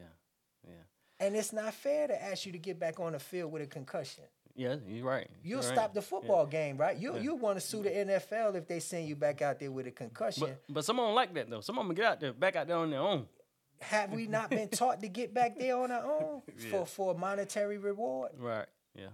Yeah. 0.68 0.74
And 1.18 1.34
it's 1.34 1.52
not 1.52 1.72
fair 1.72 2.06
to 2.08 2.22
ask 2.22 2.44
you 2.44 2.52
to 2.52 2.58
get 2.58 2.78
back 2.78 3.00
on 3.00 3.12
the 3.12 3.18
field 3.18 3.52
with 3.52 3.62
a 3.62 3.66
concussion. 3.66 4.24
Yeah. 4.54 4.76
You're 4.86 5.06
right. 5.06 5.28
You'll 5.42 5.60
You're 5.62 5.68
right. 5.70 5.78
stop 5.78 5.94
the 5.94 6.02
football 6.02 6.44
game, 6.44 6.76
right? 6.76 6.94
You 6.98 7.14
Yeah. 7.14 7.20
you 7.20 7.34
want 7.36 7.58
to 7.58 7.60
sue 7.66 7.82
the 7.82 7.88
NFL 7.90 8.54
if 8.56 8.66
they 8.68 8.80
send 8.80 9.08
you 9.08 9.16
back 9.16 9.40
out 9.40 9.58
there 9.60 9.70
with 9.72 9.86
a 9.86 9.90
concussion. 9.92 10.42
But 10.46 10.62
but 10.74 10.84
some 10.84 10.98
of 11.00 11.06
them 11.06 11.14
like 11.14 11.32
that 11.34 11.48
though. 11.48 11.62
Some 11.62 11.78
of 11.78 11.86
them 11.86 11.94
get 11.94 12.04
out 12.04 12.20
there, 12.20 12.34
back 12.34 12.56
out 12.56 12.66
there 12.66 12.76
on 12.76 12.90
their 12.90 13.00
own. 13.00 13.26
Have 13.80 14.12
we 14.12 14.26
not 14.26 14.50
been 14.50 14.68
taught 14.80 15.00
to 15.00 15.08
get 15.08 15.32
back 15.32 15.58
there 15.58 15.78
on 15.78 15.90
our 15.90 16.04
own 16.04 16.42
Yeah. 16.58 16.70
for 16.70 16.84
for 16.86 17.14
a 17.14 17.16
monetary 17.16 17.78
reward? 17.78 18.32
Right. 18.36 18.66
Yeah. 18.94 19.08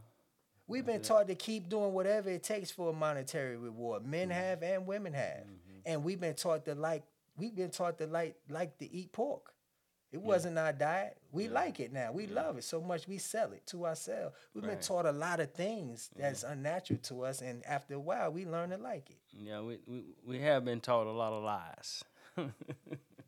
We've 0.68 0.84
been 0.86 1.02
taught 1.02 1.28
to 1.28 1.34
keep 1.34 1.68
doing 1.68 1.92
whatever 1.92 2.28
it 2.30 2.42
takes 2.42 2.70
for 2.70 2.90
a 2.90 2.92
monetary 2.92 3.56
reward. 3.56 4.04
Men 4.04 4.28
Mm-hmm. 4.30 4.38
have 4.38 4.62
and 4.62 4.86
women 4.86 5.12
have, 5.14 5.44
and 5.84 6.02
we've 6.04 6.20
been 6.20 6.34
taught 6.34 6.64
to 6.66 6.74
like. 6.74 7.04
We've 7.36 7.54
been 7.54 7.70
taught 7.70 7.98
to 7.98 8.06
like 8.06 8.36
like 8.48 8.78
to 8.78 8.92
eat 8.92 9.12
pork. 9.12 9.52
It 10.12 10.20
wasn't 10.22 10.56
our 10.58 10.72
diet. 10.72 11.18
We 11.32 11.44
Yeah. 11.44 11.50
like 11.50 11.80
it 11.80 11.92
now. 11.92 12.10
We 12.12 12.26
love 12.26 12.56
it 12.56 12.64
so 12.64 12.80
much 12.80 13.06
we 13.06 13.18
sell 13.18 13.52
it 13.52 13.66
to 13.66 13.84
ourselves. 13.86 14.34
We've 14.54 14.64
been 14.64 14.78
taught 14.80 15.04
a 15.04 15.12
lot 15.12 15.40
of 15.40 15.52
things 15.52 16.08
that's 16.16 16.42
unnatural 16.44 17.00
to 17.04 17.22
us, 17.24 17.42
and 17.42 17.64
after 17.66 17.94
a 17.94 18.00
while, 18.00 18.30
we 18.32 18.46
learn 18.46 18.70
to 18.70 18.78
like 18.78 19.10
it. 19.10 19.18
Yeah. 19.32 19.60
We, 19.60 19.78
we 19.86 20.04
we 20.26 20.40
have 20.40 20.64
been 20.64 20.80
taught 20.80 21.06
a 21.06 21.12
lot 21.12 21.32
of 21.32 21.42
lies. 21.44 22.04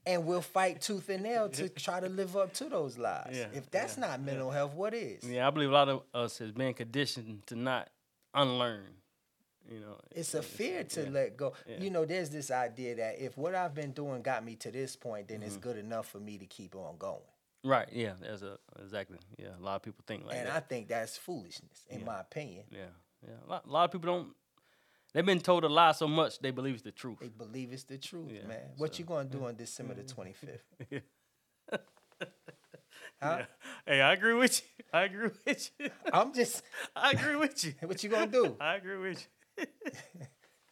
and 0.09 0.25
we'll 0.27 0.41
fight 0.41 0.81
tooth 0.81 1.09
and 1.11 1.23
nail 1.23 1.49
to 1.51 1.69
try 1.69 2.01
to 2.01 2.09
live 2.09 2.37
up 2.37 2.53
to 2.55 2.65
those 2.69 2.97
lies. 2.99 3.31
Yeah, 3.33 3.47
if 3.53 3.71
that's 3.71 3.97
yeah, 3.99 4.07
not 4.07 4.23
mental 4.23 4.51
health, 4.51 4.75
what 4.75 4.95
is? 4.95 5.23
Yeah, 5.23 5.47
I 5.47 5.51
believe 5.51 5.71
a 5.71 5.73
lot 5.73 5.89
of 5.89 6.03
us 6.15 6.39
has 6.39 6.51
been 6.51 6.75
conditioned 6.75 7.47
to 7.49 7.57
not 7.57 7.89
unlearn. 8.35 8.87
You 9.71 9.81
know, 9.81 9.99
It's 10.13 10.33
a 10.33 10.43
fear 10.43 10.83
to 10.83 11.03
yeah. 11.05 11.11
let 11.11 11.37
go. 11.37 11.53
Yeah. 11.69 11.77
You 11.81 11.91
know, 11.91 12.07
there's 12.07 12.31
this 12.31 12.51
idea 12.51 12.95
that 12.97 13.21
if 13.23 13.37
what 13.37 13.55
I've 13.55 13.75
been 13.75 13.93
doing 13.93 14.23
got 14.23 14.43
me 14.43 14.57
to 14.57 14.71
this 14.71 14.97
point, 14.97 15.29
then 15.29 15.43
it's 15.43 15.53
Mm-hmm. 15.57 15.61
good 15.63 15.77
enough 15.77 16.09
for 16.09 16.19
me 16.21 16.39
to 16.39 16.47
keep 16.47 16.75
on 16.75 16.97
going. 16.99 17.21
Right. 17.63 17.87
Yeah. 17.93 18.13
That's 18.19 18.41
a 18.41 18.57
exactly. 18.83 19.19
Yeah. 19.37 19.49
A 19.61 19.63
lot 19.63 19.77
of 19.77 19.83
people 19.83 20.03
think 20.07 20.25
like 20.25 20.37
and 20.37 20.47
that. 20.47 20.55
And 20.55 20.57
I 20.57 20.61
think 20.61 20.89
that's 20.89 21.19
foolishness, 21.19 21.85
in 21.91 22.01
Yeah. 22.01 22.07
my 22.07 22.21
opinion. 22.21 22.65
yeah. 22.71 22.79
Yeah. 23.23 23.35
A 23.47 23.49
lot, 23.51 23.67
a 23.67 23.71
lot 23.71 23.85
of 23.85 23.91
people 23.93 24.07
don't. 24.15 24.29
They've 25.13 25.25
been 25.25 25.41
told 25.41 25.65
a 25.65 25.69
lie 25.69 25.93
so 25.93 26.07
much 26.07 26.39
they 26.39 26.51
believe 26.51 26.75
it's 26.75 26.83
the 26.83 26.93
truth. 26.93 27.19
They 27.21 27.29
believe 27.29 27.73
it's 27.73 27.85
the 27.85 27.99
truth, 27.99 28.31
Yeah, 28.31 28.47
man. 28.47 28.59
What 28.77 28.95
so, 28.95 28.99
you 29.01 29.05
gonna 29.05 29.29
do 29.29 29.45
on 29.45 29.57
December 29.57 29.95
the 29.95 30.03
25th? 30.03 30.61
Yeah. 30.91 30.99
Huh? 33.21 33.39
Yeah. 33.41 33.45
Hey, 33.85 34.01
I 34.01 34.13
agree 34.13 34.35
with 34.35 34.63
you. 34.63 34.85
I 34.93 35.03
agree 35.03 35.31
with 35.45 35.71
you. 35.81 35.91
I'm 36.13 36.33
just, 36.33 36.63
I 36.97 37.11
agree 37.11 37.35
with 37.35 37.65
you. 37.65 37.75
what 37.85 38.05
you 38.05 38.11
gonna 38.11 38.29
do? 38.29 38.57
I 38.61 38.77
agree 38.77 38.97
with 38.97 39.27
you. 39.57 39.67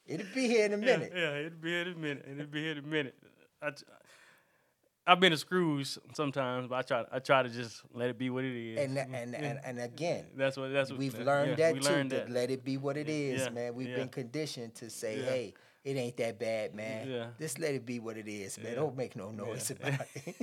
It'll 0.07 0.27
be 0.33 0.47
here 0.47 0.67
in 0.67 0.73
a 0.73 0.77
minute. 0.77 1.13
Yeah, 1.13 1.21
yeah, 1.21 1.39
it'll 1.39 1.59
be 1.59 1.71
here 1.71 1.83
in 1.83 1.93
a 1.93 1.97
minute. 1.97 2.29
It'll 2.31 2.47
be 2.47 2.63
here 2.63 2.73
in 2.73 2.79
a 2.79 2.83
minute. 2.83 3.17
I, 3.61 3.71
I've 5.07 5.21
been 5.21 5.31
to 5.31 5.37
screws 5.37 5.99
sometimes, 6.15 6.69
but 6.69 6.77
I 6.77 6.83
try. 6.83 7.05
I 7.13 7.19
try 7.21 7.43
to 7.45 7.49
just 7.49 7.83
let 7.93 8.11
it 8.11 8.19
be 8.19 8.29
what 8.29 8.45
it 8.45 8.57
is. 8.57 8.79
And, 8.79 8.99
and 8.99 9.35
mm-hmm. 9.35 9.45
and 9.45 9.61
and 9.65 9.81
again, 9.81 10.25
that's 10.37 10.57
what. 10.57 10.73
That's 10.73 10.91
what. 10.91 10.99
we've 10.99 11.19
learned 11.19 11.51
yeah, 11.51 11.67
that 11.67 11.75
we 11.75 11.81
too. 11.81 11.89
learned 11.89 12.11
that. 12.11 12.31
let 12.31 12.51
it 12.51 12.65
be 12.65 12.77
what 12.77 12.97
it 12.97 13.09
is, 13.09 13.43
Yeah, 13.43 13.51
man. 13.51 13.75
We've 13.75 13.89
yeah. 13.89 13.97
been 13.97 14.09
conditioned 14.09 14.75
to 14.77 14.91
say. 14.91 15.23
"Hey, 15.23 15.55
it 15.85 15.97
ain't 15.97 16.17
that 16.17 16.41
bad, 16.41 16.75
man. 16.75 17.09
Yeah. 17.09 17.27
Just 17.39 17.61
let 17.61 17.75
it 17.75 17.87
be 17.87 18.01
what 18.01 18.17
it 18.17 18.27
is, 18.27 18.59
man. 18.59 18.75
Don't 18.75 18.97
make 18.97 19.15
no 19.15 19.31
noise 19.31 19.71
about 19.71 20.01
it." 20.15 20.37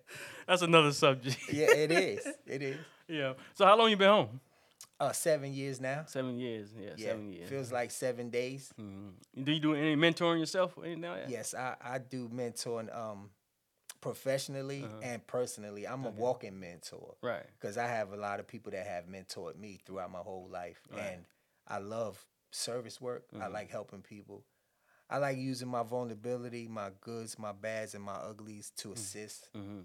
That's 0.46 0.62
another 0.62 0.92
subject. 0.92 1.38
yeah, 1.50 1.72
it 1.72 1.92
is. 1.92 2.26
It 2.46 2.62
is. 2.62 2.76
yeah. 3.06 3.34
So 3.54 3.64
how 3.64 3.78
long 3.78 3.88
you 3.88 3.96
been 3.96 4.08
home? 4.08 4.40
Uh, 5.00 5.12
seven 5.12 5.52
years 5.54 5.80
now. 5.80 6.04
Seven 6.06 6.38
years. 6.38 6.74
Yeah. 6.78 6.90
Yeah, 6.96 7.06
Seven 7.08 7.32
years. 7.32 7.48
feels 7.48 7.72
like 7.72 7.90
seven 7.90 8.28
days. 8.28 8.70
Mhm. 8.78 9.14
Do 9.44 9.50
you 9.52 9.58
do 9.60 9.74
any 9.74 9.96
mentoring 9.96 10.38
yourself? 10.40 10.76
or 10.76 10.84
anything 10.84 11.02
like 11.10 11.22
that? 11.22 11.30
Yes, 11.30 11.54
I, 11.54 11.74
I 11.80 11.98
do 11.98 12.28
mentoring 12.28 12.94
um 12.94 13.30
professionally 14.00 14.84
Uh-huh. 14.84 15.00
and 15.02 15.26
personally. 15.26 15.86
I'm 15.86 16.04
a 16.04 16.08
Okay. 16.08 16.18
walking 16.18 16.60
mentor 16.60 17.16
Right. 17.22 17.46
because 17.58 17.76
I 17.78 17.86
have 17.86 18.12
a 18.12 18.16
lot 18.16 18.40
of 18.40 18.46
people 18.46 18.72
that 18.72 18.86
have 18.86 19.06
mentored 19.06 19.56
me 19.56 19.78
throughout 19.84 20.10
my 20.10 20.20
whole 20.20 20.48
life, 20.48 20.80
Right. 20.90 21.00
and 21.00 21.26
I 21.66 21.78
love 21.78 22.26
service 22.50 23.00
work. 23.00 23.26
I 23.32 23.36
Mhm. 23.48 23.52
like 23.52 23.70
helping 23.70 24.02
people. 24.02 24.44
I 25.08 25.18
like 25.18 25.38
using 25.38 25.68
my 25.68 25.82
vulnerability, 25.82 26.68
my 26.68 26.90
goods, 27.00 27.38
my 27.38 27.52
bads, 27.52 27.94
and 27.94 28.04
my 28.04 28.14
uglies 28.16 28.70
to 28.76 28.92
assist, 28.92 29.50
Mm-hmm. 29.54 29.82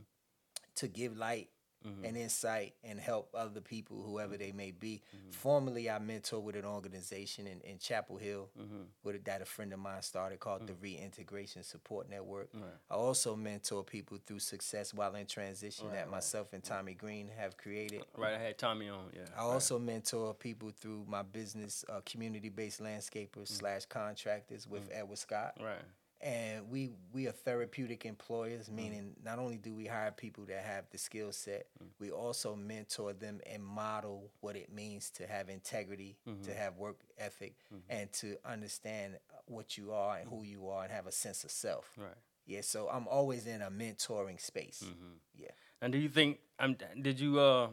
to 0.76 0.88
give 0.88 1.16
light 1.18 1.50
Mm-hmm. 1.86 2.06
and 2.06 2.18
insight 2.18 2.74
and 2.84 3.00
help 3.00 3.30
other 3.36 3.62
people, 3.62 4.02
whoever 4.04 4.38
they 4.38 4.52
may 4.52 4.72
be. 4.72 5.02
Mm-hmm. 5.16 5.30
Formerly, 5.32 5.88
I 5.90 6.00
mentor 6.00 6.40
with 6.40 6.56
an 6.56 6.66
organization 6.66 7.46
in, 7.46 7.62
in 7.62 7.78
Chapel 7.78 8.18
Hill 8.18 8.50
Mm-hmm. 8.60 8.82
with 9.04 9.24
that 9.26 9.42
a 9.42 9.46
friend 9.46 9.72
of 9.74 9.80
mine 9.80 10.02
started 10.02 10.40
called 10.40 10.66
the 10.66 10.74
Reintegration 10.82 11.62
Support 11.64 12.10
Network. 12.10 12.50
Right. 12.54 12.64
I 12.90 12.96
also 12.96 13.36
mentor 13.36 13.84
people 13.84 14.18
through 14.26 14.40
success 14.40 14.94
while 14.94 15.14
in 15.16 15.26
transition 15.28 15.86
Right, 15.88 15.96
that 15.96 16.02
right. 16.06 16.12
myself 16.12 16.54
and 16.54 16.64
Tommy 16.64 16.94
Green 16.96 17.30
have 17.38 17.56
created. 17.58 18.04
Right. 18.18 18.34
I 18.34 18.40
had 18.40 18.58
Tommy 18.58 18.90
on. 18.90 19.06
Yeah. 19.14 19.22
I 19.38 19.42
also 19.42 19.78
mentor 19.78 20.34
people 20.34 20.72
through 20.80 21.06
my 21.08 21.22
business, 21.22 21.86
uh, 21.88 22.02
community-based 22.06 22.82
landscapers 22.82 23.50
slash 23.50 23.86
contractors 23.86 24.68
with 24.68 24.90
Edward 24.92 25.18
Scott, 25.20 25.54
Right. 25.62 25.82
And 26.26 26.70
we 26.72 26.90
we 27.14 27.28
are 27.28 27.32
therapeutic 27.32 28.06
employers, 28.06 28.68
Mm. 28.68 28.74
meaning 28.76 29.16
not 29.24 29.38
only 29.40 29.58
do 29.58 29.74
we 29.74 29.86
hire 29.86 30.12
people 30.12 30.44
that 30.46 30.64
have 30.66 30.90
the 30.90 30.98
skill 30.98 31.32
set, 31.32 31.68
Mm. 31.82 31.88
we 32.00 32.10
also 32.12 32.56
mentor 32.56 33.14
them 33.14 33.40
and 33.46 33.64
model 33.64 34.32
what 34.42 34.56
it 34.56 34.70
means 34.72 35.12
to 35.12 35.28
have 35.28 35.50
integrity, 35.50 36.18
Mm-hmm. 36.28 36.42
to 36.44 36.54
have 36.56 36.78
work 36.78 37.00
ethic, 37.18 37.54
and 37.90 38.12
to 38.14 38.38
understand 38.44 39.20
what 39.46 39.78
you 39.78 39.94
are 39.94 40.18
and 40.18 40.28
who 40.30 40.42
you 40.44 40.68
are, 40.68 40.84
and 40.84 40.92
have 40.92 41.06
a 41.08 41.12
sense 41.12 41.44
of 41.44 41.52
self. 41.52 41.94
Right. 41.98 42.18
Yeah, 42.48 42.62
so 42.62 42.90
I'm 42.90 43.08
always 43.08 43.46
in 43.48 43.62
a 43.62 43.70
mentoring 43.70 44.40
space. 44.42 44.82
Mm-hmm. 44.84 45.14
Yeah. 45.36 45.52
And 45.82 45.94
do 45.94 46.00
you 46.00 46.10
think 46.10 46.40
um 46.60 46.76
did 47.02 47.20
you 47.20 47.40
uh 47.40 47.70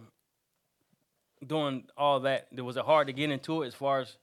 doing 1.46 1.88
all 1.96 2.20
that 2.20 2.48
was 2.52 2.76
it 2.76 2.84
hard 2.84 3.06
to 3.08 3.12
get 3.12 3.30
into 3.30 3.62
it 3.62 3.66
as 3.68 3.74
far 3.74 4.00
as 4.00 4.16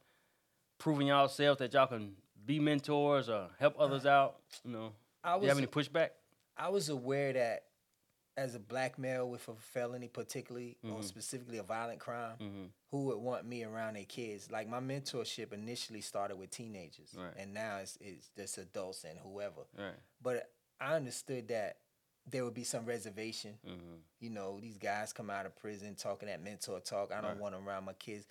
proving 0.77 1.07
yourself 1.07 1.57
that 1.57 1.73
y'all 1.73 1.87
can 1.87 2.15
be 2.49 2.59
mentors 2.59 3.29
or 3.29 3.47
help 3.59 3.75
others 3.79 4.05
out? 4.07 4.37
You 4.65 4.71
know, 4.71 4.91
I 5.23 5.33
do 5.33 5.39
was 5.39 5.43
you 5.43 5.49
have 5.49 5.57
any 5.59 5.67
pushback? 5.67 6.09
I 6.57 6.69
was 6.69 6.89
aware 6.89 7.31
that 7.33 7.65
as 8.35 8.55
a 8.55 8.59
black 8.59 8.97
male 8.97 9.29
with 9.29 9.47
a 9.49 9.53
felony, 9.55 10.07
particularly 10.07 10.77
or 10.83 10.99
Mhm. 10.99 11.03
specifically 11.03 11.57
a 11.59 11.63
violent 11.63 11.99
crime, 11.99 12.37
Mm-hmm. 12.39 12.65
who 12.89 13.03
would 13.05 13.17
want 13.17 13.45
me 13.45 13.63
around 13.63 13.95
their 13.95 14.05
kids? 14.05 14.49
Like 14.49 14.67
my 14.67 14.79
mentorship 14.79 15.53
initially 15.53 16.01
started 16.01 16.37
with 16.37 16.49
teenagers, 16.49 17.13
Right. 17.15 17.33
and 17.37 17.53
now 17.53 17.77
it's 17.77 17.97
it's 18.01 18.29
just 18.35 18.57
adults 18.57 19.03
and 19.03 19.19
whoever. 19.19 19.61
Right. 19.77 19.93
But 20.21 20.51
I 20.79 20.95
understood 20.95 21.49
that 21.49 21.77
there 22.25 22.43
would 22.45 22.53
be 22.53 22.63
some 22.63 22.85
reservation. 22.85 23.59
Mm-hmm. 23.65 23.95
You 24.19 24.29
know, 24.31 24.59
these 24.59 24.77
guys 24.77 25.13
come 25.13 25.29
out 25.29 25.45
of 25.45 25.55
prison 25.55 25.95
talking 25.95 26.27
that 26.29 26.41
mentor 26.41 26.79
talk. 26.79 27.11
I 27.11 27.21
don't 27.21 27.31
Right. 27.31 27.37
want 27.39 27.55
them 27.55 27.67
around 27.67 27.83
my 27.85 27.93
kids. 27.93 28.25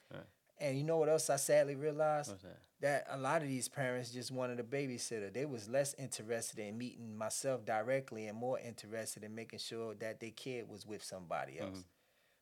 And 0.60 0.76
you 0.76 0.82
know 0.84 0.96
what 0.98 1.08
else 1.08 1.30
I 1.30 1.36
sadly 1.36 1.76
realized? 1.76 2.34
That? 2.80 3.06
a 3.10 3.18
lot 3.18 3.42
of 3.42 3.48
these 3.48 3.68
parents 3.68 4.10
just 4.10 4.30
wanted 4.30 4.60
a 4.60 4.62
babysitter. 4.62 5.32
They 5.32 5.46
was 5.46 5.68
less 5.68 5.94
interested 5.98 6.60
in 6.60 6.78
meeting 6.78 7.16
myself 7.16 7.64
directly 7.64 8.26
and 8.26 8.38
more 8.38 8.58
interested 8.58 9.24
in 9.24 9.34
making 9.34 9.58
sure 9.58 9.94
that 9.94 10.20
their 10.20 10.30
kid 10.30 10.68
was 10.68 10.86
with 10.86 11.02
somebody 11.02 11.54
mm-hmm. 11.54 11.64
else. 11.64 11.78
Mhm. 11.78 11.84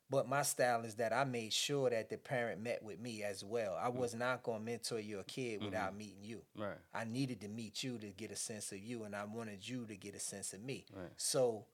But 0.08 0.28
my 0.28 0.42
style 0.42 0.84
is 0.84 0.94
that 0.96 1.12
I 1.12 1.24
made 1.24 1.52
sure 1.52 1.90
that 1.90 2.10
the 2.10 2.16
parent 2.16 2.62
met 2.62 2.82
with 2.82 3.00
me 3.00 3.24
as 3.24 3.42
well. 3.42 3.76
I 3.80 3.88
mm. 3.88 3.96
was 3.96 4.14
not 4.14 4.44
going 4.44 4.60
to 4.60 4.64
mentor 4.64 5.00
your 5.00 5.24
kid 5.24 5.56
mm-hmm. 5.56 5.64
without 5.64 5.96
meeting 5.96 6.22
you. 6.22 6.42
Right. 6.56 6.78
I 6.94 7.04
needed 7.04 7.40
to 7.40 7.48
meet 7.48 7.82
you 7.82 7.98
to 7.98 8.06
get 8.10 8.30
a 8.30 8.36
sense 8.36 8.70
of 8.70 8.78
you, 8.78 9.02
and 9.02 9.16
I 9.16 9.24
wanted 9.24 9.68
you 9.68 9.84
to 9.86 9.96
get 9.96 10.14
a 10.14 10.20
sense 10.20 10.52
of 10.52 10.62
me. 10.62 10.84
Right. 10.94 11.10
So, 11.16 11.66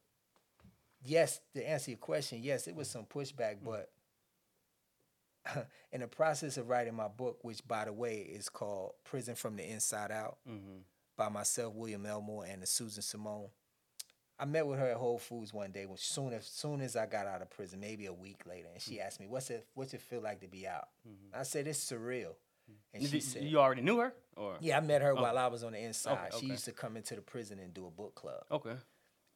yes, 1.04 1.40
to 1.54 1.68
answer 1.68 1.90
your 1.90 1.98
question, 1.98 2.40
yes, 2.42 2.68
it 2.68 2.74
was 2.74 2.88
some 2.88 3.04
pushback, 3.04 3.56
mm. 3.56 3.64
but 3.66 3.90
in 5.92 6.00
the 6.00 6.06
process 6.06 6.56
of 6.56 6.68
writing 6.68 6.94
my 6.94 7.08
book, 7.08 7.38
which 7.42 7.66
by 7.66 7.84
the 7.84 7.92
way 7.92 8.18
is 8.18 8.48
called 8.48 8.92
Prison 9.04 9.34
from 9.34 9.56
the 9.56 9.68
Inside 9.68 10.10
Out 10.10 10.38
Mm-hmm. 10.48 10.78
by 11.16 11.28
myself, 11.28 11.74
William 11.74 12.06
Elmore, 12.06 12.44
and 12.44 12.66
Susan 12.66 13.02
Simone. 13.02 13.48
I 14.38 14.44
met 14.44 14.66
with 14.66 14.78
her 14.80 14.90
at 14.90 14.96
Whole 14.96 15.18
Foods 15.18 15.52
one 15.52 15.70
day 15.70 15.86
when 15.86 15.98
soon 15.98 16.32
as 16.32 16.46
soon 16.46 16.80
as 16.80 16.96
I 16.96 17.06
got 17.06 17.26
out 17.26 17.42
of 17.42 17.50
prison, 17.50 17.78
maybe 17.78 18.06
a 18.06 18.12
week 18.12 18.42
later, 18.46 18.68
and 18.72 18.82
she 18.82 18.94
mm-hmm. 18.94 19.06
asked 19.06 19.20
me, 19.20 19.26
"What's 19.28 19.50
it 19.50 19.66
What's 19.74 19.94
it 19.94 20.00
feel 20.00 20.20
like 20.20 20.40
to 20.40 20.48
be 20.48 20.66
out?" 20.66 20.88
Mm-hmm. 21.08 21.38
I 21.38 21.44
said, 21.44 21.66
"It's 21.66 21.78
surreal." 21.78 22.34
Mm-hmm. 22.70 22.94
And 22.94 23.02
she 23.04 23.10
Did, 23.10 23.22
said, 23.22 23.42
you 23.44 23.58
already 23.58 23.82
knew 23.82 23.98
her, 23.98 24.12
or 24.36 24.56
"Yeah, 24.60 24.78
I 24.78 24.80
met 24.80 25.02
her 25.02 25.14
while 25.14 25.38
I 25.38 25.46
was 25.46 25.62
on 25.62 25.72
the 25.72 25.78
inside. 25.80 26.30
Okay, 26.32 26.40
She 26.40 26.46
used 26.46 26.64
to 26.64 26.72
come 26.72 26.96
into 26.96 27.14
the 27.14 27.20
prison 27.20 27.58
and 27.60 27.72
do 27.72 27.86
a 27.86 27.90
book 27.90 28.14
club." 28.14 28.42
okay, 28.50 28.74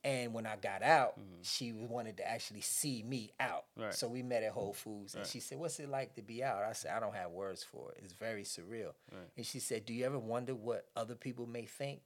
And 0.05 0.33
when 0.35 0.47
I 0.47 0.55
got 0.57 0.83
out, 0.85 1.19
she 1.43 1.73
wanted 1.73 2.19
to 2.19 2.29
actually 2.29 2.61
see 2.61 3.03
me 3.03 3.33
out. 3.41 3.65
Mm-hmm. 3.73 3.83
Right. 3.87 3.95
So 3.95 4.07
we 4.07 4.23
met 4.23 4.45
at 4.45 4.53
Whole 4.53 4.73
Foods, 4.73 5.15
and 5.15 5.23
Right. 5.23 5.31
she 5.31 5.41
said, 5.41 5.59
"What's 5.59 5.81
it 5.81 5.89
like 5.89 6.15
to 6.15 6.23
be 6.23 6.45
out?" 6.45 6.63
I 6.63 6.73
said, 6.75 6.93
"I 6.93 7.01
don't 7.01 7.15
have 7.15 7.33
words 7.33 7.65
for 7.65 7.91
it. 7.93 8.01
It's 8.05 8.13
very 8.13 8.45
surreal." 8.45 8.93
Right. 9.11 9.29
And 9.37 9.45
she 9.47 9.59
said, 9.59 9.85
"Do 9.85 9.93
you 9.93 10.05
ever 10.07 10.19
wonder 10.19 10.55
what 10.55 10.87
other 10.95 11.17
people 11.17 11.47
may 11.47 11.67
think?" 11.67 12.03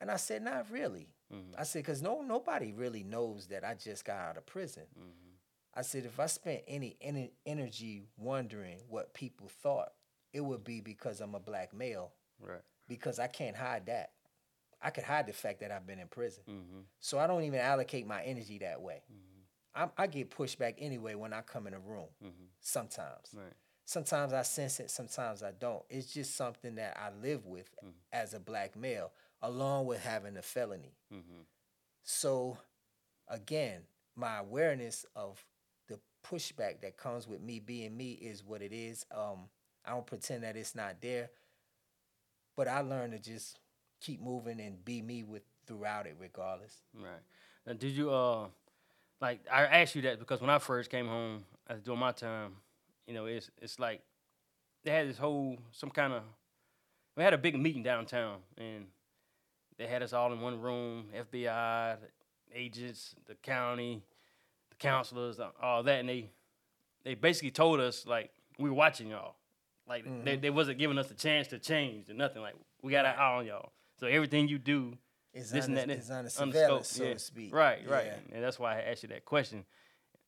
And 0.00 0.10
I 0.10 0.16
said, 0.16 0.42
"Not 0.42 0.70
really." 0.70 1.12
Mhm. 1.30 1.54
I 1.58 1.64
said, 1.64 1.84
"Cause 1.84 2.00
no 2.00 2.22
nobody 2.22 2.72
really 2.72 3.04
knows 3.04 3.48
that 3.48 3.62
I 3.64 3.74
just 3.74 4.04
got 4.06 4.16
out 4.20 4.36
of 4.38 4.46
prison." 4.46 4.86
Mm-hmm. 4.98 5.34
I 5.74 5.82
said, 5.82 6.06
"If 6.06 6.18
I 6.18 6.26
spent 6.26 6.62
any 6.66 6.96
ener- 7.04 7.32
energy 7.44 8.06
wondering 8.16 8.80
what 8.88 9.12
people 9.12 9.48
thought, 9.48 9.92
it 10.32 10.40
would 10.40 10.64
be 10.64 10.80
because 10.80 11.20
I'm 11.20 11.34
a 11.34 11.40
black 11.40 11.74
male. 11.74 12.12
right, 12.40 12.62
Because 12.86 13.18
I 13.18 13.26
can't 13.26 13.56
hide 13.56 13.86
that. 13.86 14.12
I 14.80 14.90
could 14.90 15.04
hide 15.04 15.26
the 15.26 15.32
fact 15.32 15.60
that 15.60 15.70
I've 15.70 15.86
been 15.86 15.98
in 15.98 16.08
prison." 16.08 16.44
mm-hmm. 16.48 16.80
So 17.00 17.18
I 17.18 17.26
don't 17.26 17.42
even 17.44 17.60
allocate 17.60 18.06
my 18.06 18.22
energy 18.22 18.58
that 18.58 18.80
way. 18.80 19.02
Mhm. 19.12 19.42
I, 19.74 20.02
I 20.02 20.06
get 20.06 20.30
pushed 20.30 20.58
back 20.58 20.76
anyway 20.78 21.14
when 21.14 21.32
I 21.32 21.40
come 21.42 21.66
in 21.66 21.74
a 21.74 21.78
room. 21.78 22.08
Mm-hmm. 22.22 22.44
Sometimes, 22.60 23.28
right, 23.34 23.52
sometimes 23.84 24.32
I 24.32 24.42
sense 24.42 24.80
it, 24.80 24.90
sometimes 24.90 25.42
I 25.42 25.52
don't. 25.52 25.84
It's 25.88 26.12
just 26.12 26.34
something 26.34 26.74
that 26.76 26.96
I 26.96 27.10
live 27.22 27.46
with 27.46 27.70
Mhm. 27.84 27.92
as 28.12 28.34
a 28.34 28.40
black 28.40 28.74
male, 28.76 29.12
along 29.42 29.86
with 29.86 30.02
having 30.02 30.36
a 30.36 30.42
felony. 30.42 30.96
mm-hmm. 31.12 31.42
So, 32.02 32.58
again, 33.28 33.82
my 34.16 34.38
awareness 34.38 35.04
of 35.14 35.44
the 35.88 36.00
pushback 36.24 36.80
that 36.80 36.96
comes 36.96 37.28
with 37.28 37.40
me 37.40 37.60
being 37.60 37.96
me 37.96 38.12
is 38.12 38.42
what 38.42 38.62
it 38.62 38.72
is. 38.72 39.04
Um, 39.10 39.48
I 39.84 39.90
don't 39.90 40.06
pretend 40.06 40.42
that 40.42 40.56
it's 40.56 40.74
not 40.74 41.00
there, 41.00 41.30
but 42.56 42.66
I 42.68 42.80
learned 42.80 43.12
to 43.12 43.18
just 43.18 43.58
keep 44.00 44.20
moving 44.20 44.60
and 44.60 44.84
be 44.84 45.02
me 45.02 45.22
with 45.22 45.42
throughout 45.66 46.06
it, 46.06 46.16
regardless. 46.18 46.82
Right. 46.94 47.20
Now, 47.66 47.74
did 47.74 47.92
you 47.92 48.10
uh, 48.10 48.46
like 49.20 49.40
I 49.50 49.64
asked 49.64 49.94
you 49.94 50.02
that 50.02 50.18
because 50.18 50.40
when 50.40 50.50
I 50.50 50.58
first 50.58 50.90
came 50.90 51.06
home, 51.06 51.44
I 51.68 51.74
was 51.74 51.82
doing 51.82 51.98
my 51.98 52.12
time. 52.12 52.52
You 53.06 53.14
know, 53.14 53.26
it's 53.26 53.50
it's 53.60 53.78
like 53.78 54.02
they 54.84 54.90
had 54.90 55.08
this 55.08 55.18
whole 55.18 55.58
some 55.72 55.90
kind 55.90 56.12
of 56.12 56.22
we 57.16 57.22
had 57.22 57.34
a 57.34 57.38
big 57.38 57.58
meeting 57.58 57.82
downtown 57.82 58.38
and 58.56 58.86
they 59.76 59.86
had 59.86 60.02
us 60.02 60.12
all 60.12 60.32
in 60.32 60.40
one 60.40 60.60
room, 60.60 61.06
FBI, 61.16 61.96
the 62.00 62.58
agents, 62.58 63.14
the 63.26 63.34
county, 63.36 64.02
the 64.70 64.76
counselors, 64.76 65.38
uh, 65.38 65.50
all 65.62 65.82
that, 65.84 66.00
and 66.00 66.08
they 66.08 66.30
they 67.04 67.14
basically 67.14 67.50
told 67.50 67.80
us 67.80 68.06
like 68.06 68.30
we 68.58 68.68
were 68.68 68.76
watching 68.76 69.08
y'all. 69.08 69.34
Like 69.88 70.04
they, 70.24 70.36
they 70.36 70.50
wasn't 70.50 70.78
giving 70.78 70.98
us 70.98 71.10
a 71.10 71.14
chance 71.14 71.48
to 71.48 71.58
change 71.58 72.10
or 72.10 72.14
nothing. 72.14 72.42
Like 72.42 72.54
we 72.82 72.92
got 72.92 73.06
our 73.06 73.14
eye 73.14 73.38
on 73.38 73.46
y'all. 73.46 73.72
So 74.00 74.06
everything 74.06 74.48
you 74.48 74.58
do, 74.58 74.96
It's 75.32 75.50
this 75.50 75.66
and 75.66 75.78
under, 75.78 75.86
that, 75.94 75.98
it's 75.98 76.10
under 76.10 76.18
under 76.18 76.30
surveillance, 76.30 76.88
scope, 76.88 76.98
so 77.02 77.08
yeah. 77.08 77.12
to 77.14 77.18
speak. 77.18 77.54
Right, 77.54 77.88
right. 77.88 78.06
Yeah. 78.06 78.34
And 78.36 78.44
that's 78.44 78.58
why 78.58 78.78
I 78.78 78.82
asked 78.82 79.02
you 79.02 79.08
that 79.10 79.24
question. 79.24 79.64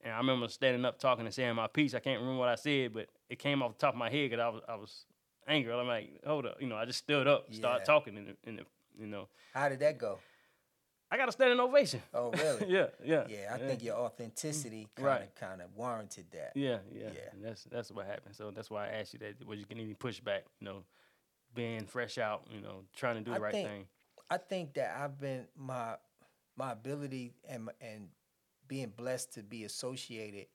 And 0.02 0.12
I 0.12 0.18
remember 0.18 0.48
standing 0.48 0.85
up 0.85 0.98
talking 0.98 1.24
and 1.26 1.35
saying 1.35 1.54
my 1.54 1.66
piece. 1.66 1.94
I 1.94 2.00
can't 2.00 2.20
remember 2.20 2.38
what 2.40 2.48
I 2.48 2.54
said, 2.54 2.92
but 2.94 3.09
it 3.28 3.38
came 3.38 3.62
off 3.62 3.72
the 3.74 3.78
top 3.78 3.94
of 3.94 3.98
my 3.98 4.09
head 4.11 4.30
because 4.30 4.42
I 4.42 4.48
was 4.48 4.62
I 4.68 4.74
was 4.76 5.04
angry. 5.46 5.72
I'm 5.72 5.87
like, 5.87 6.20
hold 6.26 6.46
up, 6.46 6.56
you 6.61 6.66
know. 6.66 6.76
I 6.76 6.85
just 6.87 7.00
stood 7.00 7.26
up, 7.26 7.52
started 7.52 7.80
Yeah. 7.80 7.85
talking, 7.85 8.16
in 8.16 8.24
the, 8.26 8.37
in 8.48 8.56
the, 8.56 8.62
you 8.98 9.06
know, 9.06 9.28
How 9.52 9.68
did 9.68 9.80
that 9.80 9.98
go? 9.98 10.18
I 11.12 11.16
got 11.16 11.28
a 11.28 11.33
standing 11.33 11.59
ovation. 11.59 12.00
Oh, 12.14 12.30
really? 12.30 12.66
yeah, 12.68 12.87
yeah, 13.04 13.24
Yeah, 13.28 13.52
I 13.52 13.59
think 13.59 13.83
your 13.83 13.96
authenticity 13.96 14.87
kind 14.94 15.09
of 15.09 15.14
Right. 15.20 15.35
kind 15.35 15.61
of 15.61 15.74
warranted 15.76 16.26
that. 16.33 16.52
yeah, 16.54 16.78
yeah, 16.94 17.09
Yeah. 17.12 17.20
And 17.33 17.44
that's 17.44 17.64
that's 17.64 17.90
what 17.90 18.06
happened. 18.06 18.37
So 18.37 18.50
that's 18.52 18.70
why 18.70 18.87
I 18.87 18.92
asked 19.00 19.12
you 19.14 19.18
that. 19.20 19.44
Was 19.46 19.59
you 19.59 19.66
getting 19.66 19.85
any 19.85 19.94
pushback? 19.94 20.42
You 20.61 20.66
know, 20.66 20.85
being 21.54 21.84
fresh 21.86 22.18
out, 22.18 22.46
you 22.50 22.60
know, 22.60 22.84
trying 22.96 23.16
to 23.16 23.22
do 23.22 23.30
the 23.30 23.36
I 23.36 23.40
right 23.40 23.52
think- 23.52 23.68
thing. 23.68 23.84
I 24.32 24.36
think 24.36 24.74
that 24.74 24.96
I've 24.96 25.18
been 25.18 25.46
my 25.56 25.96
my 26.56 26.72
ability 26.72 27.34
and 27.48 27.68
and 27.80 28.08
being 28.68 28.92
blessed 28.96 29.34
to 29.34 29.42
be 29.42 29.64
associated 29.64 30.46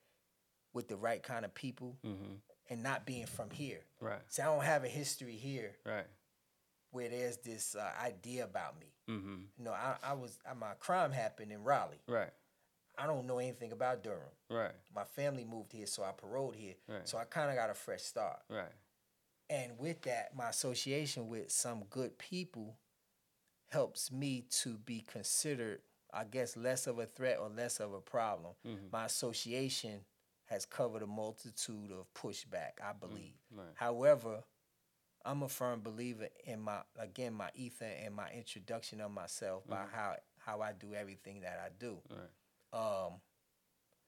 with 0.74 0.88
the 0.88 0.96
right 0.96 1.22
kind 1.22 1.44
of 1.44 1.54
people 1.54 1.98
Mm-hmm. 2.06 2.34
and 2.70 2.84
not 2.84 3.06
being 3.06 3.26
from 3.26 3.50
here. 3.50 3.82
Right, 4.00 4.22
So 4.28 4.44
I 4.44 4.46
don't 4.46 4.64
have 4.64 4.84
a 4.86 4.88
history 4.88 5.36
here 5.36 5.76
right. 5.86 6.06
where 6.92 7.10
there's 7.10 7.38
this 7.38 7.76
uh, 7.76 7.90
idea 8.02 8.46
about 8.46 8.80
me. 8.80 8.88
Mm-hmm. 9.10 9.36
You 9.58 9.64
know, 9.66 9.72
I, 9.74 9.96
I 10.04 10.14
was 10.14 10.40
uh, 10.50 10.56
my 10.56 10.74
crime 10.80 11.12
happened 11.12 11.52
in 11.52 11.64
Raleigh. 11.64 12.02
Right, 12.08 12.32
I 12.98 13.08
don't 13.08 13.28
know 13.28 13.40
anything 13.40 13.74
about 13.74 14.04
Durham. 14.04 14.22
right, 14.50 14.72
My 14.96 15.04
family 15.04 15.44
moved 15.44 15.74
here, 15.74 15.86
so 15.88 16.04
I 16.04 16.12
paroled 16.12 16.56
here. 16.56 16.76
Right. 16.88 17.06
So 17.08 17.18
I 17.18 17.26
kind 17.26 17.50
of 17.50 17.58
got 17.58 17.70
a 17.70 17.74
fresh 17.74 18.04
start. 18.04 18.40
right. 18.50 18.72
And 19.50 19.78
with 19.78 20.02
that, 20.04 20.36
my 20.36 20.50
association 20.50 21.28
with 21.28 21.52
some 21.52 21.84
good 21.90 22.18
people 22.18 22.78
helps 23.70 24.12
me 24.12 24.46
to 24.50 24.78
be 24.78 25.02
considered, 25.02 25.82
I 26.14 26.24
guess, 26.24 26.56
less 26.58 26.88
of 26.88 27.00
a 27.00 27.06
threat 27.06 27.40
or 27.40 27.50
less 27.50 27.80
of 27.80 27.94
a 27.94 28.02
problem. 28.02 28.56
Mhm. 28.66 28.92
My 28.92 29.06
association 29.06 30.06
has 30.46 30.66
covered 30.66 31.02
a 31.02 31.08
multitude 31.08 31.92
of 31.92 32.12
pushback, 32.14 32.80
I 32.82 32.94
believe. 32.94 33.36
Right. 33.52 33.74
However, 33.76 34.44
I'm 35.24 35.42
a 35.42 35.50
firm 35.50 35.82
believer 35.82 36.30
in 36.44 36.62
my 36.62 36.84
again 36.98 37.34
my 37.34 37.52
ether 37.56 37.86
and 37.86 38.16
my 38.16 38.32
introduction 38.32 39.02
of 39.02 39.12
myself 39.12 39.66
by 39.68 39.88
how 39.88 40.18
how 40.38 40.62
I 40.62 40.72
do 40.74 40.94
everything 40.94 41.42
that 41.42 41.60
I 41.60 41.70
do. 41.70 42.00
Right. 42.10 42.30
Um, 43.08 43.22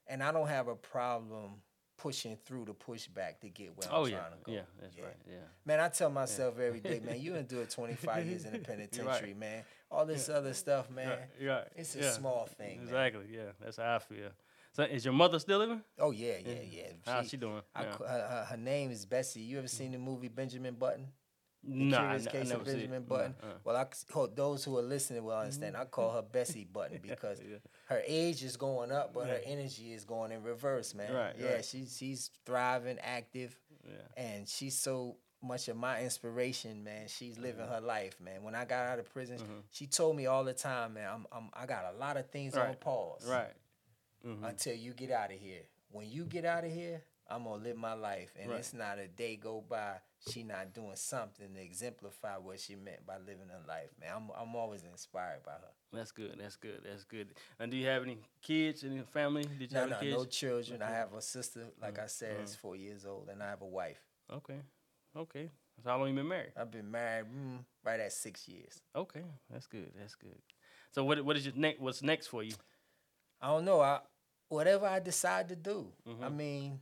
and 0.05 0.21
I 0.23 0.31
don't 0.31 0.47
have 0.47 0.67
a 0.67 0.75
problem 0.75 1.63
pushing 1.97 2.37
through 2.45 2.65
the 2.65 2.73
pushback 2.73 3.39
to 3.41 3.49
get 3.49 3.75
where 3.75 3.87
Oh 3.91 4.05
I'm 4.05 4.11
yeah, 4.11 4.17
trying 4.19 4.31
to 4.31 4.37
go. 4.43 4.51
yeah. 4.51 4.61
That's 4.79 4.95
Yeah. 4.95 5.03
right. 5.05 5.15
Yeah. 5.27 5.35
Man, 5.65 5.79
I 5.79 5.89
tell 5.89 6.09
myself 6.09 6.59
every 6.59 6.79
day, 6.79 7.01
man, 7.03 7.19
you 7.19 7.35
endured 7.35 7.69
25 7.69 8.25
years 8.25 8.45
in 8.45 8.53
the 8.53 8.59
penitentiary, 8.71 9.33
man. 9.33 9.63
All 9.89 10.05
this 10.05 10.29
other 10.29 10.53
stuff, 10.53 10.89
man. 10.89 11.09
Right, 11.09 11.47
right. 11.47 11.67
It's 11.75 11.95
a 11.95 11.99
yeah. 11.99 12.11
small 12.11 12.45
thing, 12.45 12.77
man. 12.77 12.83
Exactly. 12.85 13.25
Yeah, 13.31 13.51
that's 13.59 13.77
how 13.77 13.95
I 13.95 13.99
feel. 13.99 14.29
So, 14.73 14.83
is 14.83 15.03
your 15.05 15.13
mother 15.13 15.39
still 15.39 15.57
living? 15.59 15.81
Oh 15.97 16.11
yeah, 16.11 16.33
yeah, 16.45 16.53
yeah. 16.69 16.83
How's 17.05 17.29
she 17.29 17.37
doing? 17.37 17.61
I, 17.73 17.83
Yeah. 17.83 17.97
her, 17.97 18.45
her 18.51 18.57
name 18.57 18.91
is 18.91 19.05
Bessie. 19.05 19.39
You 19.41 19.57
ever 19.57 19.67
seen 19.67 19.91
the 19.93 19.97
movie 19.97 20.27
Benjamin 20.27 20.75
Button? 20.75 21.07
The 21.67 21.73
Nah, 21.73 21.99
Curious 21.99 22.21
n- 22.23 22.27
I 22.27 22.31
Case 22.31 22.51
of. 22.51 22.63
Benjamin 22.65 23.01
Nah, 23.03 23.15
Button. 23.15 23.35
uh. 23.43 23.45
Well, 23.63 23.75
I 23.75 23.85
hope 24.13 24.35
those 24.35 24.63
who 24.63 24.77
are 24.77 24.81
listening 24.81 25.23
will 25.23 25.35
understand. 25.37 25.75
I 25.75 25.85
call 25.85 26.11
her 26.13 26.21
Bessie 26.21 26.63
Button 26.63 26.99
because 27.03 27.41
Yeah. 27.41 27.57
her 27.87 28.01
age 28.05 28.43
is 28.43 28.55
going 28.57 28.91
up, 28.91 29.13
but 29.13 29.27
her 29.27 29.41
energy 29.43 29.93
is 29.93 30.05
going 30.05 30.31
in 30.31 30.43
reverse, 30.43 30.95
man. 30.95 31.13
Right, 31.13 31.35
Yeah, 31.37 31.53
right. 31.55 31.65
she's 31.65 31.97
she's 31.97 32.31
thriving, 32.45 32.97
active, 32.99 33.55
Yeah. 33.85 33.91
and 34.15 34.47
she's 34.47 34.77
so 34.79 35.17
much 35.43 35.67
of 35.67 35.77
my 35.77 36.01
inspiration, 36.01 36.83
man. 36.83 37.07
She's 37.09 37.37
living 37.37 37.61
Mm-hmm. 37.65 37.73
her 37.73 37.81
life, 37.81 38.19
man. 38.21 38.43
When 38.43 38.55
I 38.55 38.65
got 38.65 38.87
out 38.87 38.99
of 38.99 39.11
prison, 39.13 39.39
she 39.69 39.85
told 39.87 40.15
me 40.15 40.25
all 40.25 40.43
the 40.45 40.53
time, 40.53 40.93
man. 40.95 41.09
I'm, 41.13 41.27
I'm 41.31 41.49
I 41.53 41.65
got 41.65 41.93
a 41.93 41.97
lot 41.97 42.15
of 42.17 42.29
things 42.29 42.55
on 42.55 42.73
pause, 42.75 43.25
Right. 43.27 43.53
Mhm. 44.25 44.43
until 44.47 44.73
you 44.75 44.93
get 44.93 45.11
out 45.11 45.31
of 45.31 45.39
here. 45.39 45.61
When 45.91 46.09
you 46.09 46.25
get 46.25 46.43
out 46.45 46.63
of 46.63 46.71
here, 46.71 47.03
I'm 47.29 47.43
gonna 47.43 47.61
live 47.61 47.77
my 47.77 47.93
life, 47.93 48.33
and 48.39 48.49
Right. 48.51 48.59
it's 48.59 48.73
not 48.73 48.99
a 48.99 49.07
day 49.07 49.35
go 49.35 49.61
by 49.61 49.97
she 50.19 50.43
not 50.43 50.73
doing 50.73 50.95
something 50.95 51.53
to 51.53 51.61
exemplify 51.61 52.37
what 52.37 52.59
she 52.59 52.75
meant 52.75 53.05
by 53.05 53.17
living 53.17 53.49
her 53.49 53.61
life, 53.67 53.89
man. 53.99 54.09
I'm 54.15 54.29
I'm 54.49 54.55
always 54.55 54.83
inspired 54.83 55.43
by 55.43 55.53
her. 55.53 55.73
That's 55.93 56.11
good. 56.11 56.35
That's 56.39 56.55
good. 56.57 56.81
That's 56.83 57.03
good. 57.03 57.29
And 57.59 57.71
do 57.71 57.77
you 57.77 57.85
have 57.87 58.03
any 58.03 58.17
kids? 58.41 58.83
Any 58.83 59.01
family? 59.13 59.43
Did 59.57 59.71
you 59.71 59.77
No, 59.77 59.81
have 59.81 59.89
no, 59.89 59.99
kids? 59.99 60.17
no 60.17 60.25
children. 60.25 60.81
I 60.81 60.89
have 60.89 61.13
a 61.13 61.21
sister, 61.21 61.67
like 61.81 61.93
Mm-hmm. 61.93 62.03
I 62.03 62.07
said, 62.07 62.41
is 62.43 62.55
four 62.55 62.75
years 62.75 63.05
old, 63.05 63.29
and 63.31 63.41
I 63.41 63.49
have 63.49 63.61
a 63.61 63.65
wife. 63.67 64.01
Okay. 64.31 64.59
Okay. 65.15 65.49
So 65.83 65.89
how 65.89 65.97
long 65.99 66.09
you 66.09 66.15
been 66.15 66.27
married? 66.27 66.51
I've 66.57 66.71
been 66.71 66.89
married 66.91 67.25
mm, 67.27 67.59
right 67.83 67.99
at 67.99 68.11
six 68.11 68.47
years. 68.47 68.81
Okay. 68.95 69.23
That's 69.51 69.67
good. 69.67 69.91
That's 69.97 70.15
good. 70.15 70.37
So 70.91 71.03
what 71.03 71.23
what 71.23 71.37
is 71.37 71.45
your 71.45 71.55
next? 71.55 71.79
What's 71.79 72.01
next 72.01 72.27
for 72.27 72.43
you? 72.43 72.53
I 73.41 73.47
don't 73.47 73.65
know. 73.65 73.81
I 73.81 73.99
whatever 74.49 74.85
I 74.87 74.99
decide 74.99 75.49
to 75.49 75.55
do. 75.55 75.87
I 76.21 76.29
Mhm. 76.29 76.37
mean, 76.37 76.81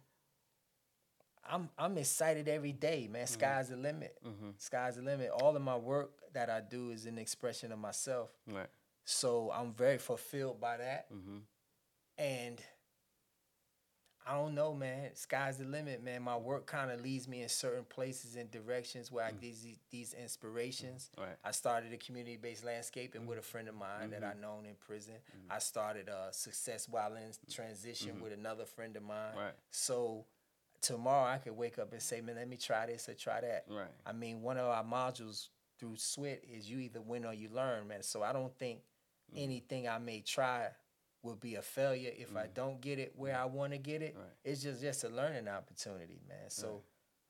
I'm 1.49 1.69
I'm 1.77 1.97
excited 1.97 2.47
every 2.47 2.71
day, 2.71 3.07
man. 3.11 3.25
Mm-hmm. 3.25 3.33
Sky's 3.33 3.69
the 3.69 3.77
limit. 3.77 4.17
Mm-hmm. 4.25 4.49
Sky's 4.57 4.95
the 4.95 5.01
limit. 5.01 5.29
All 5.29 5.55
of 5.55 5.61
my 5.61 5.77
work 5.77 6.11
that 6.33 6.49
I 6.49 6.61
do 6.61 6.91
is 6.91 7.05
an 7.05 7.17
expression 7.17 7.71
of 7.71 7.79
myself. 7.79 8.29
Right. 8.51 8.67
So 9.05 9.51
I'm 9.53 9.73
very 9.73 9.97
fulfilled 9.97 10.59
by 10.59 10.77
that. 10.77 11.13
Mm-hmm. 11.13 11.37
And 12.17 12.61
I 14.27 14.33
don't 14.33 14.55
know, 14.55 14.73
man. 14.73 15.11
Sky's 15.13 15.57
the 15.57 15.65
limit, 15.65 16.03
man. 16.03 16.23
My 16.23 16.35
work 16.35 16.65
kind 16.65 16.89
of 16.89 16.99
leads 17.01 17.27
me 17.27 17.43
in 17.43 17.49
certain 17.49 17.83
places 17.83 18.35
and 18.35 18.49
directions 18.49 19.11
where 19.11 19.23
I 19.23 19.29
mm. 19.29 19.33
get 19.33 19.41
these, 19.41 19.77
these 19.91 20.13
inspirations. 20.13 21.11
Mm-hmm. 21.13 21.27
Right. 21.27 21.37
I 21.43 21.51
started 21.51 21.93
a 21.93 21.97
community-based 21.97 22.65
landscaping 22.65 23.21
mm. 23.21 23.27
with 23.27 23.37
a 23.37 23.43
friend 23.43 23.67
of 23.67 23.75
mine 23.75 24.09
that 24.09 24.23
I 24.23 24.29
mm-hmm. 24.29 24.41
known 24.41 24.65
in 24.65 24.73
prison. 24.79 25.13
I 25.47 25.59
started 25.59 26.09
a 26.09 26.33
success 26.33 26.87
while 26.89 27.13
in 27.15 27.31
transition 27.53 28.19
with 28.19 28.33
another 28.33 28.65
friend 28.65 28.95
of 28.95 29.03
mine. 29.03 29.35
Right. 29.37 29.53
So 29.69 30.25
tomorrow 30.81 31.29
I 31.31 31.37
could 31.37 31.55
wake 31.55 31.79
up 31.79 31.91
and 31.93 32.01
say, 32.01 32.21
man, 32.21 32.35
let 32.35 32.47
me 32.49 32.57
try 32.57 32.85
this 32.85 33.07
or 33.09 33.13
try 33.13 33.41
that. 33.41 33.65
Right. 33.69 33.87
I 34.05 34.11
mean, 34.13 34.41
one 34.41 34.57
of 34.57 34.65
our 34.67 34.83
modules 34.83 35.49
through 35.79 35.95
SWIT 35.97 36.43
is 36.51 36.69
you 36.69 36.79
either 36.79 37.01
win 37.01 37.25
or 37.25 37.33
you 37.33 37.49
learn, 37.53 37.87
man. 37.87 38.01
So 38.03 38.23
I 38.23 38.31
don't 38.33 38.55
think 38.57 38.79
Mm. 39.33 39.43
anything 39.43 39.87
I 39.87 39.97
may 39.97 40.21
try 40.21 40.69
will 41.23 41.35
be 41.35 41.55
a 41.55 41.61
failure 41.63 42.11
if 42.15 42.35
I 42.37 42.45
don't 42.45 42.79
get 42.79 42.99
it 42.99 43.13
where 43.15 43.35
I 43.35 43.45
want 43.45 43.73
to 43.73 43.79
get 43.79 44.03
it. 44.03 44.15
Mm. 44.15 44.19
Right. 44.19 44.29
It's 44.43 44.61
just 44.61 44.81
just 44.81 45.03
a 45.03 45.09
learning 45.09 45.47
opportunity, 45.47 46.21
man. 46.29 46.49
So 46.49 46.83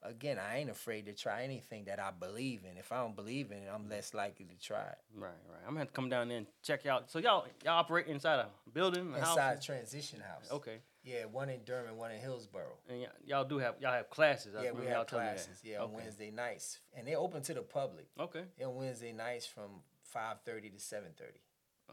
again, 0.03 0.37
I 0.37 0.57
ain't 0.57 0.69
afraid 0.69 1.05
to 1.05 1.13
try 1.13 1.43
anything 1.43 1.85
that 1.85 1.99
I 1.99 2.11
believe 2.11 2.65
in. 2.69 2.77
If 2.77 2.91
I 2.91 2.97
don't 2.97 3.15
believe 3.15 3.51
in 3.51 3.59
it, 3.59 3.69
I'm 3.73 3.87
less 3.87 4.13
likely 4.13 4.45
to 4.45 4.55
try 4.59 4.83
it. 4.87 4.97
Right. 5.15 5.29
Right. 5.49 5.59
I'm 5.63 5.69
gonna 5.69 5.79
have 5.79 5.87
to 5.87 5.93
come 5.93 6.09
down 6.09 6.27
there 6.27 6.37
and 6.39 6.47
check 6.61 6.85
out. 6.85 7.09
So 7.09 7.19
y'all 7.19 7.47
y'all 7.63 7.77
operate 7.79 8.07
inside 8.07 8.39
a 8.39 8.49
building, 8.73 9.13
a 9.13 9.17
Inside 9.19 9.55
house. 9.55 9.65
transition 9.65 10.19
house. 10.19 10.51
Okay. 10.51 10.79
Yeah, 11.05 11.25
one 11.31 11.49
in 11.49 11.59
Durham, 11.63 11.97
one 11.97 12.11
in 12.11 12.19
Hillsborough. 12.19 12.77
And 12.89 13.01
y'all, 13.01 13.09
y'all 13.25 13.43
do 13.45 13.59
have 13.59 13.75
y'all 13.79 13.93
have 13.93 14.09
classes. 14.09 14.55
I 14.55 14.63
Yeah, 14.63 14.71
we 14.71 14.85
have 14.87 15.05
telling 15.05 15.25
me 15.25 15.31
that. 15.31 15.35
classes. 15.35 15.61
Yeah, 15.63 15.83
on 15.83 15.93
Wednesday 15.93 16.31
nights, 16.31 16.79
and 16.97 17.07
they're 17.07 17.19
open 17.19 17.43
to 17.43 17.53
the 17.53 17.61
public. 17.61 18.07
Okay. 18.19 18.43
They're 18.57 18.67
on 18.67 18.75
Wednesday 18.75 19.11
nights 19.11 19.45
from 19.45 19.69
five 20.01 20.37
thirty 20.45 20.69
to 20.69 20.79
seven 20.79 21.11
thirty. 21.15 21.39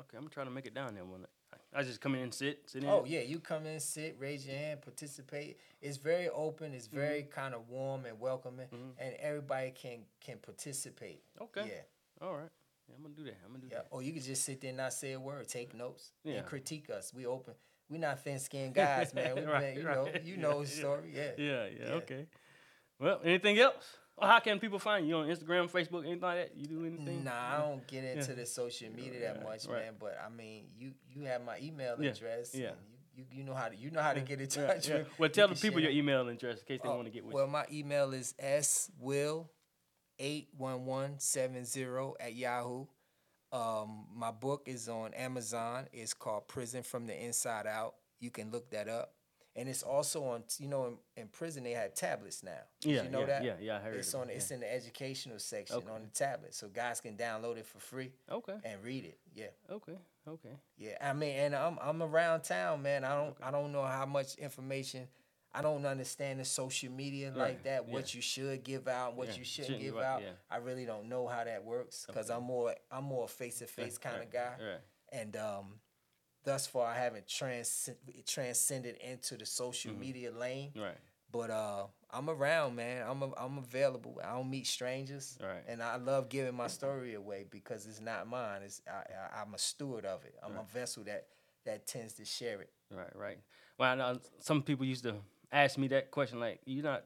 Okay. 0.00 0.16
I'm 0.16 0.22
gonna 0.22 0.30
try 0.30 0.44
to 0.44 0.50
make 0.50 0.66
it 0.66 0.74
down 0.74 0.94
there 0.94 1.04
one 1.04 1.20
night. 1.20 1.28
I 1.74 1.82
just 1.82 2.00
come 2.00 2.14
in 2.14 2.22
and 2.22 2.34
sit, 2.34 2.62
sit 2.66 2.82
in. 2.82 2.88
Oh 2.88 3.04
yeah, 3.06 3.20
you 3.20 3.38
come 3.38 3.66
in, 3.66 3.80
sit, 3.80 4.16
raise 4.18 4.46
your 4.46 4.56
hand, 4.56 4.80
participate. 4.82 5.58
It's 5.80 5.96
very 5.96 6.28
open. 6.28 6.72
It's 6.74 6.86
mm-hmm. 6.86 6.96
very 6.96 7.22
kind 7.22 7.54
of 7.54 7.68
warm 7.68 8.06
and 8.06 8.18
welcoming, 8.18 8.66
mm-hmm. 8.66 8.90
and 8.98 9.14
everybody 9.20 9.70
can 9.70 10.00
can 10.20 10.38
participate. 10.38 11.22
Okay. 11.40 11.64
Yeah, 11.66 12.26
All 12.26 12.34
right. 12.34 12.50
Yeah, 12.88 12.94
I'm 12.96 13.02
gonna 13.02 13.14
do 13.14 13.24
that. 13.24 13.38
I'm 13.44 13.52
gonna 13.52 13.62
do 13.62 13.68
yeah. 13.70 13.78
that. 13.78 13.86
Or 13.90 14.02
you 14.02 14.12
can 14.12 14.22
just 14.22 14.44
sit 14.44 14.60
there 14.60 14.68
and 14.68 14.78
not 14.78 14.92
say 14.92 15.12
a 15.12 15.20
word, 15.20 15.48
take 15.48 15.74
notes, 15.74 16.12
Yeah. 16.24 16.36
and 16.36 16.46
critique 16.46 16.90
us. 16.90 17.12
We 17.14 17.26
open. 17.26 17.54
We 17.92 17.98
not 17.98 18.24
thin 18.24 18.38
skinned 18.38 18.74
guys, 18.82 19.12
man. 19.14 19.34
We 19.36 19.42
Right, 19.42 19.74
been, 19.74 19.76
you 19.76 19.82
know, 19.84 20.04
right. 20.04 20.24
you 20.24 20.36
know 20.38 20.58
Yeah, 20.58 20.64
the 20.64 20.66
story. 20.66 21.12
Yeah. 21.14 21.30
Yeah, 21.36 21.44
yeah, 21.66 21.86
Yeah. 21.88 21.94
okay. 21.94 22.26
Well, 22.98 23.20
anything 23.22 23.58
else? 23.58 23.84
Or 24.16 24.28
how 24.28 24.38
can 24.40 24.58
people 24.58 24.78
find 24.78 25.06
you 25.08 25.16
on 25.16 25.26
Instagram, 25.28 25.70
Facebook, 25.70 26.04
anything 26.04 26.20
like 26.20 26.36
that? 26.36 26.56
You 26.56 26.66
do 26.66 26.84
anything? 26.86 27.24
Nah, 27.24 27.30
I 27.32 27.56
mm. 27.56 27.68
don't 27.68 27.86
get 27.86 28.04
into 28.04 28.34
the 28.34 28.46
social 28.46 28.90
media 28.90 29.20
that 29.20 29.42
much, 29.42 29.68
man. 29.68 29.94
But 29.98 30.18
I 30.24 30.28
mean, 30.28 30.64
you 30.76 30.92
you 31.08 31.22
have 31.22 31.44
my 31.44 31.58
email 31.60 31.94
address. 31.94 32.54
yeah. 32.54 32.70
You, 33.14 33.24
you 33.24 33.24
you 33.38 33.44
know 33.44 33.54
how 33.54 33.68
to 33.68 33.76
you 33.76 33.90
know 33.90 34.00
how 34.02 34.12
to 34.12 34.20
get 34.20 34.40
in 34.40 34.48
touch 34.48 34.88
with. 34.88 35.06
Well, 35.18 35.28
tell 35.30 35.48
the 35.48 35.54
people 35.54 35.80
share. 35.80 35.90
your 35.90 35.98
email 35.98 36.28
address 36.28 36.60
in 36.60 36.64
case 36.66 36.80
they 36.82 36.88
Oh, 36.88 36.96
want 36.96 37.06
to 37.06 37.10
get 37.10 37.24
with 37.24 37.32
you. 37.32 37.36
well, 37.36 37.46
my 37.46 37.64
email 37.72 38.12
is 38.12 38.34
swill 38.62 39.50
eight 40.18 40.48
one 40.56 40.84
one 40.86 41.18
seven 41.18 41.64
zero 41.64 42.14
at 42.20 42.34
Yahoo. 42.34 42.86
Um, 43.52 44.06
my 44.14 44.30
book 44.30 44.62
is 44.66 44.88
on 44.88 45.12
Amazon. 45.14 45.86
It's 45.92 46.14
called 46.14 46.48
Prison 46.48 46.82
from 46.82 47.06
the 47.06 47.14
Inside 47.24 47.66
Out. 47.66 47.94
You 48.20 48.30
can 48.30 48.50
look 48.50 48.70
that 48.70 48.88
up. 48.88 49.14
and 49.54 49.68
it's 49.68 49.82
also 49.82 50.24
on. 50.24 50.44
You 50.58 50.68
know, 50.68 50.86
in, 50.86 50.96
in 51.24 51.28
prison 51.28 51.62
they 51.64 51.72
have 51.72 51.92
tablets 51.94 52.42
now. 52.42 52.52
Did 52.80 52.90
Yeah, 52.92 53.02
you 53.02 53.10
know 53.10 53.20
yeah, 53.20 53.26
that? 53.26 53.44
yeah, 53.44 53.54
yeah, 53.60 53.76
I 53.76 53.80
heard 53.80 53.96
It's 53.96 54.14
on. 54.14 54.30
it, 54.30 54.34
It's 54.36 54.50
yeah. 54.50 54.54
in 54.54 54.60
the 54.60 54.72
educational 54.74 55.38
section 55.38 55.76
Okay. 55.76 55.90
on 55.90 56.02
the 56.04 56.08
tablet, 56.08 56.54
so 56.54 56.68
guys 56.68 57.00
can 57.02 57.16
download 57.18 57.58
it 57.58 57.66
for 57.66 57.78
free 57.78 58.12
Okay. 58.30 58.54
and 58.64 58.82
read 58.82 59.04
it. 59.04 59.18
Yeah. 59.34 59.48
Okay. 59.70 59.98
Okay. 60.26 60.56
Yeah, 60.78 60.96
I 61.02 61.12
mean, 61.12 61.34
and 61.36 61.54
I'm 61.54 61.78
I'm 61.82 62.02
around 62.02 62.42
town, 62.44 62.80
man. 62.82 63.04
I 63.04 63.14
don't 63.14 63.36
I 63.42 63.50
don't 63.50 63.72
know 63.72 63.82
how 63.84 64.06
much 64.06 64.36
information. 64.36 65.06
I 65.54 65.60
don't 65.62 65.84
understand 65.84 66.40
the 66.40 66.44
social 66.44 66.90
media 66.90 67.28
like 67.28 67.36
Right, 67.38 67.64
that. 67.64 67.84
yeah. 67.86 67.92
What 67.92 68.14
you 68.14 68.22
should 68.22 68.64
give 68.64 68.88
out, 68.88 69.10
and 69.10 69.18
what 69.18 69.28
Yeah, 69.28 69.34
you 69.36 69.44
shouldn't 69.44 69.66
shouldn't 69.80 69.94
give 69.94 70.02
out, 70.02 70.22
yeah. 70.22 70.30
I 70.50 70.56
really 70.56 70.86
don't 70.86 71.08
know 71.08 71.26
how 71.26 71.44
that 71.44 71.64
works 71.64 72.04
because 72.06 72.30
I'm 72.30 72.44
more 72.44 72.74
I'm 72.90 73.04
more 73.04 73.24
a 73.24 73.28
face 73.28 73.58
to 73.58 73.66
face 73.66 73.98
kind 73.98 74.22
of 74.22 74.30
guy. 74.30 74.54
Right. 74.58 74.80
And 75.12 75.36
um, 75.36 75.74
thus 76.44 76.66
far, 76.66 76.86
I 76.86 76.96
haven't 76.98 77.28
trans- 77.28 77.90
transcended 78.26 78.96
into 78.96 79.36
the 79.36 79.46
social 79.46 79.92
Mm-hmm. 79.92 80.00
media 80.00 80.30
lane. 80.32 80.72
Right. 80.76 80.96
But 81.30 81.50
uh, 81.50 81.86
I'm 82.10 82.28
around, 82.28 82.76
man. 82.76 83.06
I'm 83.08 83.22
a, 83.22 83.32
I'm 83.36 83.56
available. 83.58 84.20
I 84.22 84.32
don't 84.34 84.50
meet 84.50 84.66
strangers, 84.66 85.38
Right. 85.42 85.62
and 85.66 85.82
I 85.82 85.96
love 85.96 86.28
giving 86.28 86.54
my 86.54 86.66
story 86.66 87.14
away 87.14 87.46
because 87.50 87.86
it's 87.86 88.00
not 88.02 88.26
mine. 88.28 88.60
It's 88.62 88.82
I, 88.86 88.92
I, 89.36 89.40
I'm 89.42 89.54
a 89.54 89.58
steward 89.58 90.04
of 90.04 90.24
it. 90.24 90.34
I'm 90.42 90.56
a 90.56 90.64
vessel 90.74 91.04
that 91.04 91.26
that 91.64 91.86
tends 91.86 92.14
to 92.14 92.24
share 92.26 92.60
it. 92.60 92.70
Right, 92.90 93.14
right. 93.16 93.38
Well, 93.78 93.90
I 93.90 93.94
know 93.94 94.18
some 94.40 94.62
people 94.62 94.84
used 94.84 95.04
to 95.04 95.14
ask 95.52 95.78
me 95.78 95.88
that 95.88 96.10
question, 96.10 96.40
like, 96.40 96.60
you're 96.64 96.82
not? 96.84 97.04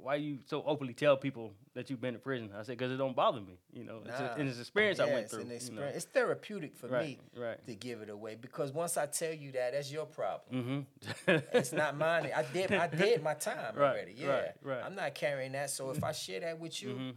Why 0.00 0.14
you 0.14 0.38
so 0.46 0.62
openly 0.66 0.94
tell 0.94 1.14
people 1.18 1.52
that 1.74 1.90
you've 1.90 2.00
been 2.00 2.14
to 2.14 2.18
prison?" 2.18 2.48
I 2.58 2.62
said, 2.62 2.78
"Cause 2.78 2.90
it 2.90 2.96
don't 2.96 3.14
bother 3.14 3.42
me. 3.42 3.58
You 3.70 3.84
know, 3.84 4.00
it's, 4.06 4.18
a, 4.18 4.22
Nah. 4.22 4.34
and 4.36 4.48
it's 4.48 4.58
experience 4.58 4.98
I 4.98 5.04
went 5.04 5.18
it's 5.26 5.34
through. 5.34 5.42
an 5.42 5.50
you 5.60 5.72
know. 5.72 5.82
It's 5.82 6.06
therapeutic 6.06 6.74
for 6.74 6.88
Right, 6.88 7.18
me 7.36 7.40
right. 7.42 7.62
to 7.66 7.74
give 7.74 8.00
it 8.00 8.08
away 8.08 8.34
because 8.34 8.72
once 8.72 8.96
I 8.96 9.04
tell 9.04 9.34
you 9.34 9.52
that, 9.52 9.72
that's 9.74 9.92
your 9.92 10.06
problem. 10.06 10.86
Mm-hmm. 11.28 11.32
It's 11.52 11.72
not 11.72 11.98
mine. 11.98 12.30
I 12.34 12.44
did 12.44 12.72
I 12.72 12.86
did 12.86 13.22
my 13.22 13.34
time 13.34 13.74
Right, 13.76 13.90
already. 13.90 14.14
Yeah. 14.16 14.52
I'm 14.86 14.94
not 14.94 15.14
carrying 15.14 15.52
that. 15.52 15.68
So 15.68 15.90
if 15.90 16.02
I 16.02 16.12
share 16.12 16.40
that 16.40 16.58
with 16.58 16.82
you 16.82 16.88
Mhm. 16.94 17.14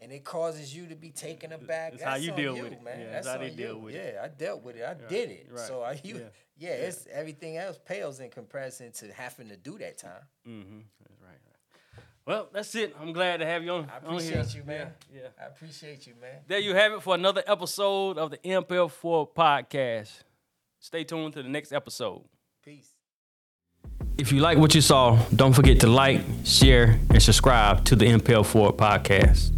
And 0.00 0.10
it 0.12 0.24
causes 0.24 0.74
you 0.74 0.86
to 0.86 0.94
be 0.94 1.10
taken 1.10 1.52
aback, 1.52 1.92
It's 1.92 2.02
that's 2.02 2.10
how 2.10 2.16
you 2.16 2.30
on 2.30 2.36
deal 2.36 2.56
you, 2.56 2.62
with 2.64 2.72
it. 2.72 2.82
man. 2.82 3.00
Yeah, 3.00 3.06
that's 3.06 3.18
it's 3.18 3.28
how 3.28 3.34
on 3.34 3.40
they 3.40 3.50
deal 3.50 3.78
with 3.78 3.94
yeah, 3.94 4.00
it. 4.00 4.14
Yeah, 4.16 4.24
I 4.24 4.28
dealt 4.28 4.62
with 4.62 4.76
it. 4.76 4.84
I 4.84 4.94
did 5.08 5.30
it. 5.30 5.48
right, 5.50 5.66
So 5.66 5.82
I 5.82 6.00
you 6.02 6.16
yeah, 6.16 6.68
yeah, 6.68 6.74
it's 6.86 7.06
everything 7.12 7.56
else 7.56 7.78
pales 7.84 8.20
in 8.20 8.30
comparison 8.30 8.92
to 8.92 9.12
having 9.12 9.48
to 9.48 9.56
do 9.56 9.78
that 9.78 9.98
time. 9.98 10.22
mm-hmm. 10.48 10.78
That's 11.02 11.20
right, 11.20 11.28
right. 11.30 12.04
Well, 12.26 12.48
that's 12.52 12.74
it. 12.74 12.94
I'm 13.00 13.12
glad 13.12 13.38
to 13.38 13.46
have 13.46 13.62
you 13.62 13.72
on. 13.72 13.90
I 13.90 14.06
on 14.06 14.14
appreciate 14.14 14.54
you, 14.54 14.62
man. 14.64 14.92
Yeah, 15.12 15.20
yeah. 15.22 15.28
I 15.42 15.46
appreciate 15.48 16.06
you, 16.06 16.14
man. 16.20 16.36
There 16.46 16.58
you 16.58 16.74
have 16.74 16.92
it 16.92 17.02
for 17.02 17.14
another 17.14 17.42
episode 17.46 18.18
of 18.18 18.30
the 18.30 18.36
MPL4 18.38 19.28
podcast. 19.34 20.10
Stay 20.78 21.04
tuned 21.04 21.32
to 21.34 21.42
the 21.42 21.48
next 21.48 21.72
episode. 21.72 22.22
Peace. 22.64 22.88
If 24.18 24.32
you 24.32 24.40
like 24.40 24.58
what 24.58 24.74
you 24.74 24.80
saw, 24.80 25.18
don't 25.34 25.54
forget 25.54 25.80
to 25.80 25.86
like, 25.86 26.20
share, 26.44 26.98
and 27.10 27.22
subscribe 27.22 27.84
to 27.86 27.96
the 27.96 28.04
MPL4 28.06 28.76
podcast. 28.76 29.50